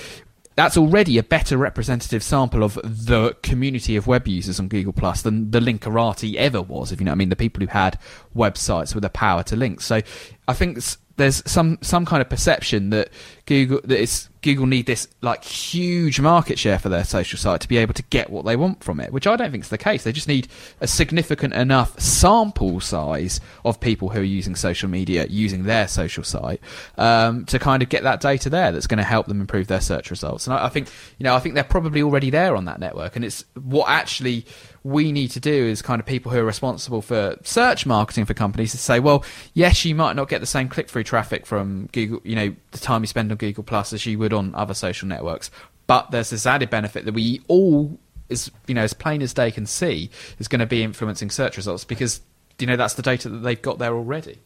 that's 0.62 0.78
already 0.78 1.18
a 1.18 1.24
better 1.24 1.58
representative 1.58 2.22
sample 2.22 2.64
of 2.64 2.76
the 2.84 3.36
community 3.42 3.96
of 3.96 4.06
web 4.06 4.28
users 4.28 4.60
on 4.60 4.68
Google 4.68 4.94
Plus 4.94 5.24
than 5.24 5.50
the 5.50 5.60
Linkerati 5.60 6.36
ever 6.36 6.62
was, 6.62 6.92
if 6.92 7.00
you 7.00 7.06
know 7.06 7.10
what 7.10 7.16
I 7.16 7.18
mean, 7.18 7.30
the 7.30 7.36
people 7.36 7.62
who 7.62 7.68
had 7.68 7.98
websites 8.36 8.94
with 8.94 9.02
the 9.02 9.10
power 9.10 9.42
to 9.42 9.56
link. 9.56 9.82
So 9.82 10.02
I 10.48 10.54
think 10.54 10.78
there's 11.18 11.42
some 11.50 11.80
some 11.82 12.06
kind 12.06 12.22
of 12.22 12.30
perception 12.30 12.92
that 12.92 13.10
Google 13.46 13.80
it's 13.90 14.30
Google 14.42 14.66
need 14.66 14.88
this 14.88 15.08
like 15.22 15.44
huge 15.44 16.20
market 16.20 16.58
share 16.58 16.80
for 16.80 16.90
their 16.90 17.04
social 17.04 17.38
site 17.38 17.62
to 17.62 17.68
be 17.68 17.78
able 17.78 17.94
to 17.94 18.04
get 18.04 18.30
what 18.30 18.44
they 18.44 18.56
want 18.56 18.84
from 18.84 19.00
it, 19.00 19.14
which 19.14 19.28
I 19.28 19.36
don't 19.36 19.52
think 19.52 19.64
is 19.64 19.70
the 19.70 19.78
case. 19.78 20.04
They 20.04 20.12
just 20.12 20.28
need 20.28 20.48
a 20.80 20.88
significant 20.88 21.54
enough 21.54 22.00
sample 22.00 22.80
size 22.80 23.40
of 23.64 23.80
people 23.80 24.10
who 24.10 24.20
are 24.20 24.24
using 24.24 24.56
social 24.56 24.90
media 24.90 25.28
using 25.30 25.64
their 25.64 25.88
social 25.88 26.24
site 26.24 26.60
um, 26.98 27.46
to 27.46 27.60
kind 27.60 27.84
of 27.84 27.90
get 27.90 28.04
that 28.04 28.20
data 28.20 28.50
there 28.50 28.72
that's 28.72 28.88
going 28.88 28.98
to 28.98 29.04
help 29.04 29.28
them 29.28 29.42
improve 29.42 29.68
their 29.68 29.82
search 29.82 30.10
results. 30.10 30.48
And 30.48 30.56
I, 30.56 30.66
I 30.66 30.70
think 30.70 30.90
you 31.20 31.24
know 31.24 31.36
I 31.36 31.40
think 31.40 31.56
they're 31.56 31.64
probably 31.64 32.02
already 32.02 32.32
there 32.32 32.56
on 32.56 32.66
that 32.66 32.80
network, 32.80 33.16
and 33.16 33.24
it's 33.24 33.46
what 33.54 33.90
actually 33.90 34.46
we 34.84 35.12
need 35.12 35.30
to 35.30 35.40
do 35.40 35.52
is 35.52 35.82
kind 35.82 36.00
of 36.00 36.06
people 36.08 36.32
who 36.32 36.40
are 36.40 36.44
responsible 36.44 37.02
for 37.04 37.38
search 37.44 37.86
marketing 37.86 38.26
for 38.26 38.34
companies 38.34 38.72
to 38.72 38.80
say, 38.80 39.00
well, 39.00 39.24
yes, 39.54 39.86
you 39.86 39.94
might 39.94 40.16
not 40.16 40.28
get 40.28 40.40
the 40.40 40.48
same 40.48 40.68
click 40.68 40.90
through 40.90 41.04
traffic 41.04 41.46
from 41.46 41.88
Google, 41.92 42.20
you 42.24 42.36
know, 42.36 42.56
the 42.72 42.80
time 42.80 43.04
you 43.04 43.08
spend 43.08 43.32
on 43.32 43.38
Google 43.42 43.64
Plus 43.64 43.92
as 43.92 44.06
you 44.06 44.18
would 44.20 44.32
on 44.32 44.56
other 44.56 44.74
social 44.74 45.08
networks, 45.08 45.52
but 45.88 46.12
there's 46.12 46.30
this 46.30 46.46
added 46.46 46.70
benefit 46.70 47.06
that 47.06 47.14
we 47.14 47.42
all, 47.48 48.00
is 48.30 48.50
you 48.68 48.74
know, 48.74 48.84
as 48.84 48.94
plain 48.94 49.22
as 49.22 49.34
day 49.34 49.52
can 49.52 49.66
see, 49.66 50.10
is 50.40 50.48
going 50.48 50.60
to 50.60 50.66
be 50.66 50.84
influencing 50.84 51.30
search 51.30 51.58
results 51.58 51.84
because 51.84 52.22
you 52.60 52.68
know 52.68 52.78
that's 52.78 52.94
the 52.94 53.02
data 53.02 53.28
that 53.28 53.40
they've 53.40 53.62
got 53.62 53.80
there 53.80 53.94
already. 53.94 54.38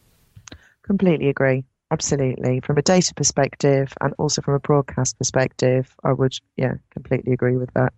Completely 0.84 1.30
agree. 1.30 1.64
Absolutely. 1.92 2.62
From 2.62 2.78
a 2.78 2.82
data 2.82 3.14
perspective 3.14 3.94
and 4.02 4.14
also 4.18 4.42
from 4.42 4.56
a 4.56 4.60
broadcast 4.60 5.18
perspective, 5.18 5.94
I 6.04 6.14
would, 6.14 6.34
yeah, 6.58 6.76
completely 6.92 7.34
agree 7.34 7.58
with 7.58 7.72
that. 7.74 7.94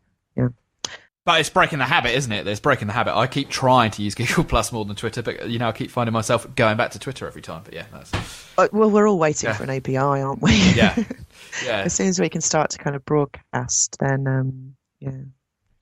But 1.27 1.41
it's 1.41 1.49
breaking 1.49 1.79
the 1.79 1.85
habit, 1.85 2.15
isn't 2.15 2.31
it? 2.31 2.47
It's 2.47 2.61
breaking 2.61 2.87
the 2.87 2.93
habit. 2.93 3.13
I 3.13 3.27
keep 3.27 3.49
trying 3.49 3.91
to 3.91 4.01
use 4.01 4.15
Google 4.15 4.45
Plus 4.45 4.71
more 4.71 4.85
than 4.85 4.95
Twitter, 4.95 5.21
but 5.21 5.49
you 5.49 5.59
know, 5.59 5.67
I 5.67 5.73
keep 5.73 5.91
finding 5.91 6.13
myself 6.13 6.47
going 6.55 6.77
back 6.77 6.91
to 6.91 6.99
Twitter 6.99 7.27
every 7.27 7.41
time. 7.41 7.63
But 7.65 7.73
yeah, 7.73 7.83
that's 7.91 8.13
Uh, 8.57 8.69
well, 8.71 8.89
we're 8.89 9.09
all 9.09 9.19
waiting 9.19 9.49
Yeah. 9.49 9.53
for 9.57 9.63
an 9.65 9.69
API, 9.71 9.97
aren't 9.97 10.41
we? 10.41 10.53
yeah, 10.71 10.95
yeah. 11.65 11.81
as 11.81 11.93
soon 11.93 12.07
as 12.07 12.17
we 12.17 12.29
can 12.29 12.39
start 12.39 12.69
to 12.69 12.77
kind 12.77 12.95
of 12.95 13.03
broadcast, 13.03 13.97
then 13.99 14.25
um, 14.25 14.73
yeah, 15.01 15.19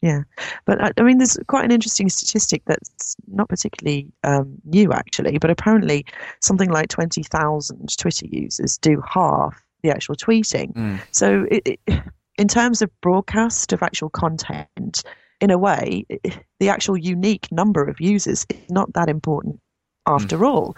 yeah. 0.02 0.22
But 0.66 0.84
I, 0.84 0.92
I 0.98 1.04
mean, 1.04 1.20
there's 1.20 1.38
quite 1.46 1.64
an 1.64 1.72
interesting 1.72 2.10
statistic 2.10 2.64
that's 2.66 3.16
not 3.28 3.48
particularly 3.48 4.12
um, 4.24 4.56
new, 4.64 4.92
actually. 4.94 5.38
But 5.38 5.52
apparently, 5.52 6.08
something 6.42 6.72
like 6.72 6.90
twenty 6.90 7.22
thousand 7.22 7.96
Twitter 8.00 8.26
users 8.26 8.80
do 8.80 9.00
half 9.08 9.64
the 9.84 9.92
actual 9.92 10.16
tweeting. 10.16 10.74
Mm. 10.74 11.00
So, 11.12 11.46
it, 11.52 11.80
it, 11.88 12.02
in 12.40 12.48
terms 12.48 12.82
of 12.82 12.90
broadcast 13.02 13.74
of 13.74 13.84
actual 13.84 14.10
content, 14.10 15.04
in 15.42 15.52
a 15.52 15.58
way, 15.58 16.06
the 16.60 16.70
actual 16.70 16.98
unique 16.98 17.52
number 17.52 17.84
of 17.84 18.00
users 18.00 18.46
is 18.50 18.58
not 18.70 18.94
that 18.94 19.10
important 19.10 19.60
after 20.08 20.46
all. 20.46 20.76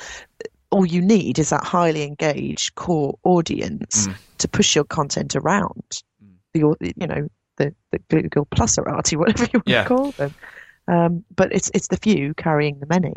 All 0.72 0.86
you 0.86 1.02
need 1.02 1.40
is 1.40 1.50
that 1.52 1.64
highly 1.64 2.04
engaged 2.04 2.76
core 2.76 3.18
audience 3.24 4.08
Mm. 4.08 4.16
to 4.40 4.48
push 4.48 4.76
your 4.76 4.84
content 4.84 5.36
around. 5.36 6.04
The 6.54 6.60
you 6.96 7.08
know 7.08 7.28
the, 7.58 7.74
the 7.92 8.00
Google 8.10 8.46
Pluserati, 8.48 9.18
whatever 9.18 9.44
you 9.54 9.60
want 9.60 9.68
Yeah. 9.68 9.84
to 9.84 9.88
call 9.90 10.12
them. 10.18 10.36
Um, 10.88 11.26
but 11.36 11.52
it's 11.54 11.70
it's 11.74 11.88
the 11.90 11.98
few 11.98 12.34
carrying 12.34 12.80
the 12.80 12.86
many. 12.88 13.14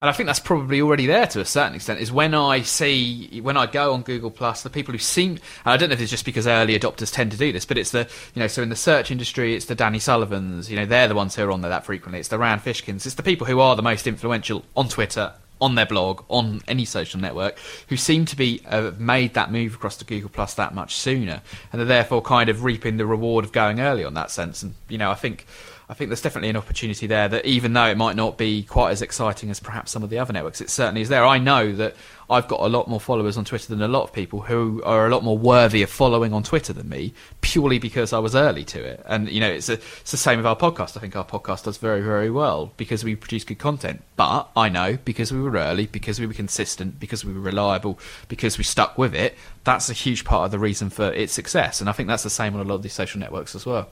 And 0.00 0.08
I 0.08 0.12
think 0.12 0.28
that's 0.28 0.38
probably 0.38 0.80
already 0.80 1.06
there 1.06 1.26
to 1.26 1.40
a 1.40 1.44
certain 1.44 1.74
extent. 1.74 1.98
Is 1.98 2.12
when 2.12 2.32
I 2.32 2.62
see 2.62 3.40
when 3.40 3.56
I 3.56 3.66
go 3.66 3.92
on 3.94 4.02
Google 4.02 4.30
Plus, 4.30 4.62
the 4.62 4.70
people 4.70 4.92
who 4.92 4.98
seem, 4.98 5.32
and 5.32 5.40
I 5.64 5.76
don't 5.76 5.88
know 5.88 5.94
if 5.94 6.00
it's 6.00 6.10
just 6.10 6.24
because 6.24 6.46
early 6.46 6.78
adopters 6.78 7.12
tend 7.12 7.32
to 7.32 7.36
do 7.36 7.52
this, 7.52 7.64
but 7.64 7.76
it's 7.76 7.90
the 7.90 8.08
you 8.32 8.40
know, 8.40 8.46
so 8.46 8.62
in 8.62 8.68
the 8.68 8.76
search 8.76 9.10
industry, 9.10 9.56
it's 9.56 9.64
the 9.64 9.74
Danny 9.74 9.98
Sullivans, 9.98 10.70
you 10.70 10.76
know, 10.76 10.86
they're 10.86 11.08
the 11.08 11.16
ones 11.16 11.34
who 11.34 11.42
are 11.42 11.50
on 11.50 11.62
there 11.62 11.70
that 11.70 11.84
frequently. 11.84 12.20
It's 12.20 12.28
the 12.28 12.38
Rand 12.38 12.60
Fishkins, 12.60 13.06
it's 13.06 13.16
the 13.16 13.24
people 13.24 13.48
who 13.48 13.58
are 13.58 13.74
the 13.74 13.82
most 13.82 14.06
influential 14.06 14.64
on 14.76 14.88
Twitter, 14.88 15.32
on 15.60 15.74
their 15.74 15.86
blog, 15.86 16.22
on 16.28 16.60
any 16.68 16.84
social 16.84 17.18
network, 17.18 17.58
who 17.88 17.96
seem 17.96 18.24
to 18.26 18.36
be 18.36 18.62
uh, 18.66 18.92
made 19.00 19.34
that 19.34 19.50
move 19.50 19.74
across 19.74 19.96
to 19.96 20.04
Google 20.04 20.30
Plus 20.30 20.54
that 20.54 20.76
much 20.76 20.94
sooner, 20.94 21.42
and 21.72 21.80
they're 21.80 21.86
therefore 21.86 22.22
kind 22.22 22.48
of 22.48 22.62
reaping 22.62 22.98
the 22.98 23.06
reward 23.06 23.44
of 23.44 23.50
going 23.50 23.80
early 23.80 24.04
on 24.04 24.14
that 24.14 24.30
sense. 24.30 24.62
And 24.62 24.74
you 24.88 24.98
know, 24.98 25.10
I 25.10 25.16
think. 25.16 25.44
I 25.90 25.94
think 25.94 26.10
there's 26.10 26.20
definitely 26.20 26.50
an 26.50 26.56
opportunity 26.56 27.06
there 27.06 27.28
that 27.28 27.46
even 27.46 27.72
though 27.72 27.86
it 27.86 27.96
might 27.96 28.14
not 28.14 28.36
be 28.36 28.62
quite 28.62 28.90
as 28.90 29.00
exciting 29.00 29.48
as 29.48 29.58
perhaps 29.58 29.90
some 29.90 30.02
of 30.02 30.10
the 30.10 30.18
other 30.18 30.34
networks, 30.34 30.60
it 30.60 30.68
certainly 30.68 31.00
is 31.00 31.08
there. 31.08 31.24
I 31.24 31.38
know 31.38 31.72
that 31.76 31.96
I've 32.28 32.46
got 32.46 32.60
a 32.60 32.68
lot 32.68 32.88
more 32.88 33.00
followers 33.00 33.38
on 33.38 33.46
Twitter 33.46 33.68
than 33.68 33.80
a 33.80 33.88
lot 33.88 34.02
of 34.02 34.12
people 34.12 34.42
who 34.42 34.82
are 34.84 35.06
a 35.06 35.10
lot 35.10 35.24
more 35.24 35.38
worthy 35.38 35.82
of 35.82 35.88
following 35.88 36.34
on 36.34 36.42
Twitter 36.42 36.74
than 36.74 36.90
me, 36.90 37.14
purely 37.40 37.78
because 37.78 38.12
I 38.12 38.18
was 38.18 38.34
early 38.34 38.64
to 38.64 38.84
it. 38.84 39.02
And 39.06 39.30
you 39.30 39.40
know, 39.40 39.48
it's, 39.48 39.70
a, 39.70 39.74
it's 39.74 40.10
the 40.10 40.18
same 40.18 40.36
with 40.36 40.44
our 40.44 40.56
podcast. 40.56 40.94
I 40.98 41.00
think 41.00 41.16
our 41.16 41.24
podcast 41.24 41.64
does 41.64 41.78
very, 41.78 42.02
very 42.02 42.28
well 42.28 42.70
because 42.76 43.02
we 43.02 43.16
produce 43.16 43.44
good 43.44 43.58
content. 43.58 44.02
But 44.16 44.48
I 44.54 44.68
know 44.68 44.98
because 45.06 45.32
we 45.32 45.40
were 45.40 45.56
early, 45.56 45.86
because 45.86 46.20
we 46.20 46.26
were 46.26 46.34
consistent, 46.34 47.00
because 47.00 47.24
we 47.24 47.32
were 47.32 47.40
reliable, 47.40 47.98
because 48.28 48.58
we 48.58 48.64
stuck 48.64 48.98
with 48.98 49.14
it. 49.14 49.36
That's 49.64 49.88
a 49.88 49.94
huge 49.94 50.26
part 50.26 50.44
of 50.44 50.50
the 50.50 50.58
reason 50.58 50.90
for 50.90 51.10
its 51.12 51.32
success. 51.32 51.80
And 51.80 51.88
I 51.88 51.92
think 51.92 52.08
that's 52.08 52.24
the 52.24 52.30
same 52.30 52.54
on 52.54 52.60
a 52.60 52.68
lot 52.68 52.74
of 52.74 52.82
these 52.82 52.92
social 52.92 53.20
networks 53.20 53.54
as 53.54 53.64
well. 53.64 53.88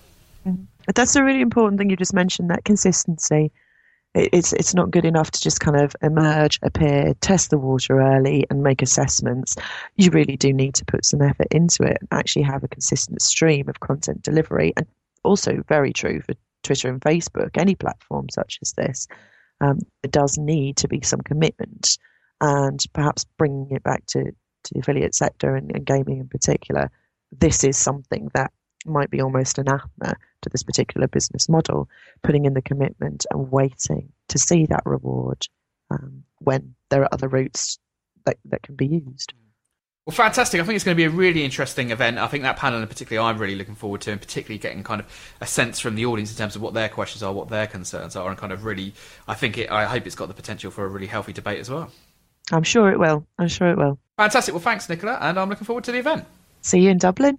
But 0.76 0.76
that's 0.95 1.17
a 1.17 1.25
really 1.25 1.41
important 1.41 1.79
thing 1.79 1.91
you 1.91 1.97
just 1.97 2.15
mentioned. 2.15 2.51
That 2.51 2.65
consistency. 2.65 3.53
It's 4.15 4.55
it's 4.55 4.75
not 4.75 4.91
good 4.91 5.05
enough 5.05 5.31
to 5.33 5.41
just 5.41 5.61
kind 5.61 5.79
of 5.79 5.95
emerge, 6.03 6.59
appear, 6.63 7.13
test 7.21 7.51
the 7.51 7.59
water 7.59 8.01
early, 8.01 8.47
and 8.49 8.63
make 8.63 8.81
assessments. 8.81 9.57
You 9.97 10.11
really 10.11 10.37
do 10.37 10.53
need 10.53 10.75
to 10.77 10.87
put 10.87 11.05
some 11.05 11.21
effort 11.21 11.49
into 11.51 11.83
it 11.83 11.99
and 12.01 12.09
actually 12.13 12.43
have 12.43 12.65
a 12.65 12.69
consistent 12.69 13.21
stream 13.21 13.69
of 13.69 13.81
content 13.81 14.23
delivery. 14.23 14.73
And 14.77 14.87
also 15.23 15.63
very 15.69 15.93
true 15.93 16.23
for 16.23 16.35
Twitter 16.63 16.89
and 16.89 17.01
Facebook, 17.01 17.59
any 17.59 17.75
platform 17.75 18.29
such 18.31 18.59
as 18.63 18.73
this. 18.73 19.07
Um, 19.61 19.81
does 20.11 20.39
need 20.39 20.77
to 20.79 20.89
be 20.89 21.01
some 21.03 21.21
commitment, 21.21 21.99
and 22.41 22.83
perhaps 22.93 23.27
bringing 23.39 23.71
it 23.71 23.83
back 23.83 24.07
to 24.07 24.25
to 24.25 24.75
the 24.75 24.81
affiliate 24.81 25.15
sector 25.15 25.55
and, 25.55 25.71
and 25.75 25.85
gaming 25.85 26.21
in 26.21 26.29
particular. 26.29 26.91
This 27.33 27.65
is 27.65 27.77
something 27.77 28.31
that 28.35 28.53
might 28.85 29.11
be 29.11 29.21
almost 29.21 29.59
anathema 29.59 30.15
to 30.47 30.51
this 30.51 30.63
particular 30.63 31.09
business 31.09 31.49
model, 31.49 31.89
putting 32.23 32.45
in 32.45 32.55
the 32.55 32.63
commitment 32.63 33.27
and 33.31 33.51
waiting 33.51 34.13
to 34.29 34.39
see 34.39 34.67
that 34.67 34.83
reward 34.87 35.47
um, 35.91 36.23
when 36.39 36.75
there 36.89 37.03
are 37.03 37.09
other 37.13 37.29
routes 37.29 37.79
that, 38.25 38.39
that 38.45 38.63
can 38.63 38.77
be 38.77 38.87
used. 38.87 39.35
Well, 40.07 40.15
fantastic. 40.15 40.61
I 40.61 40.65
think 40.65 40.77
it's 40.77 40.85
going 40.85 40.95
to 40.95 41.01
be 41.01 41.05
a 41.05 41.11
really 41.11 41.45
interesting 41.45 41.91
event. 41.91 42.19
I 42.19 42.29
think 42.29 42.45
that 42.45 42.57
panel 42.57 42.81
in 42.81 42.87
particular 42.87 43.21
I'm 43.25 43.39
really 43.39 43.57
looking 43.57 43.75
forward 43.75 44.03
to, 44.03 44.13
and 44.13 44.21
particularly 44.21 44.59
getting 44.59 44.85
kind 44.85 45.01
of 45.01 45.35
a 45.41 45.47
sense 45.47 45.81
from 45.81 45.97
the 45.97 46.07
audience 46.07 46.31
in 46.31 46.39
terms 46.39 46.55
of 46.55 46.63
what 46.63 46.75
their 46.75 46.89
questions 46.89 47.25
are, 47.25 47.33
what 47.33 47.49
their 47.49 47.67
concerns 47.67 48.15
are, 48.15 48.29
and 48.29 48.39
kind 48.39 48.53
of 48.53 48.65
really, 48.65 48.95
I 49.27 49.35
think 49.35 49.59
it, 49.59 49.69
I 49.69 49.85
hope 49.85 50.07
it's 50.07 50.15
got 50.15 50.29
the 50.29 50.35
potential 50.35 50.71
for 50.71 50.85
a 50.85 50.89
really 50.89 51.09
healthy 51.09 51.33
debate 51.33 51.59
as 51.59 51.69
well. 51.69 51.91
I'm 52.53 52.63
sure 52.63 52.93
it 52.93 53.01
will. 53.01 53.27
I'm 53.37 53.49
sure 53.49 53.69
it 53.69 53.77
will. 53.77 53.99
Fantastic. 54.17 54.55
Well, 54.55 54.63
thanks, 54.63 54.87
Nichola, 54.87 55.19
and 55.21 55.41
I'm 55.41 55.49
looking 55.49 55.67
forward 55.67 55.83
to 55.85 55.93
the 55.93 55.99
event. 55.99 56.25
See 56.63 56.79
you 56.79 56.91
in 56.91 56.99
Dublin. 56.99 57.39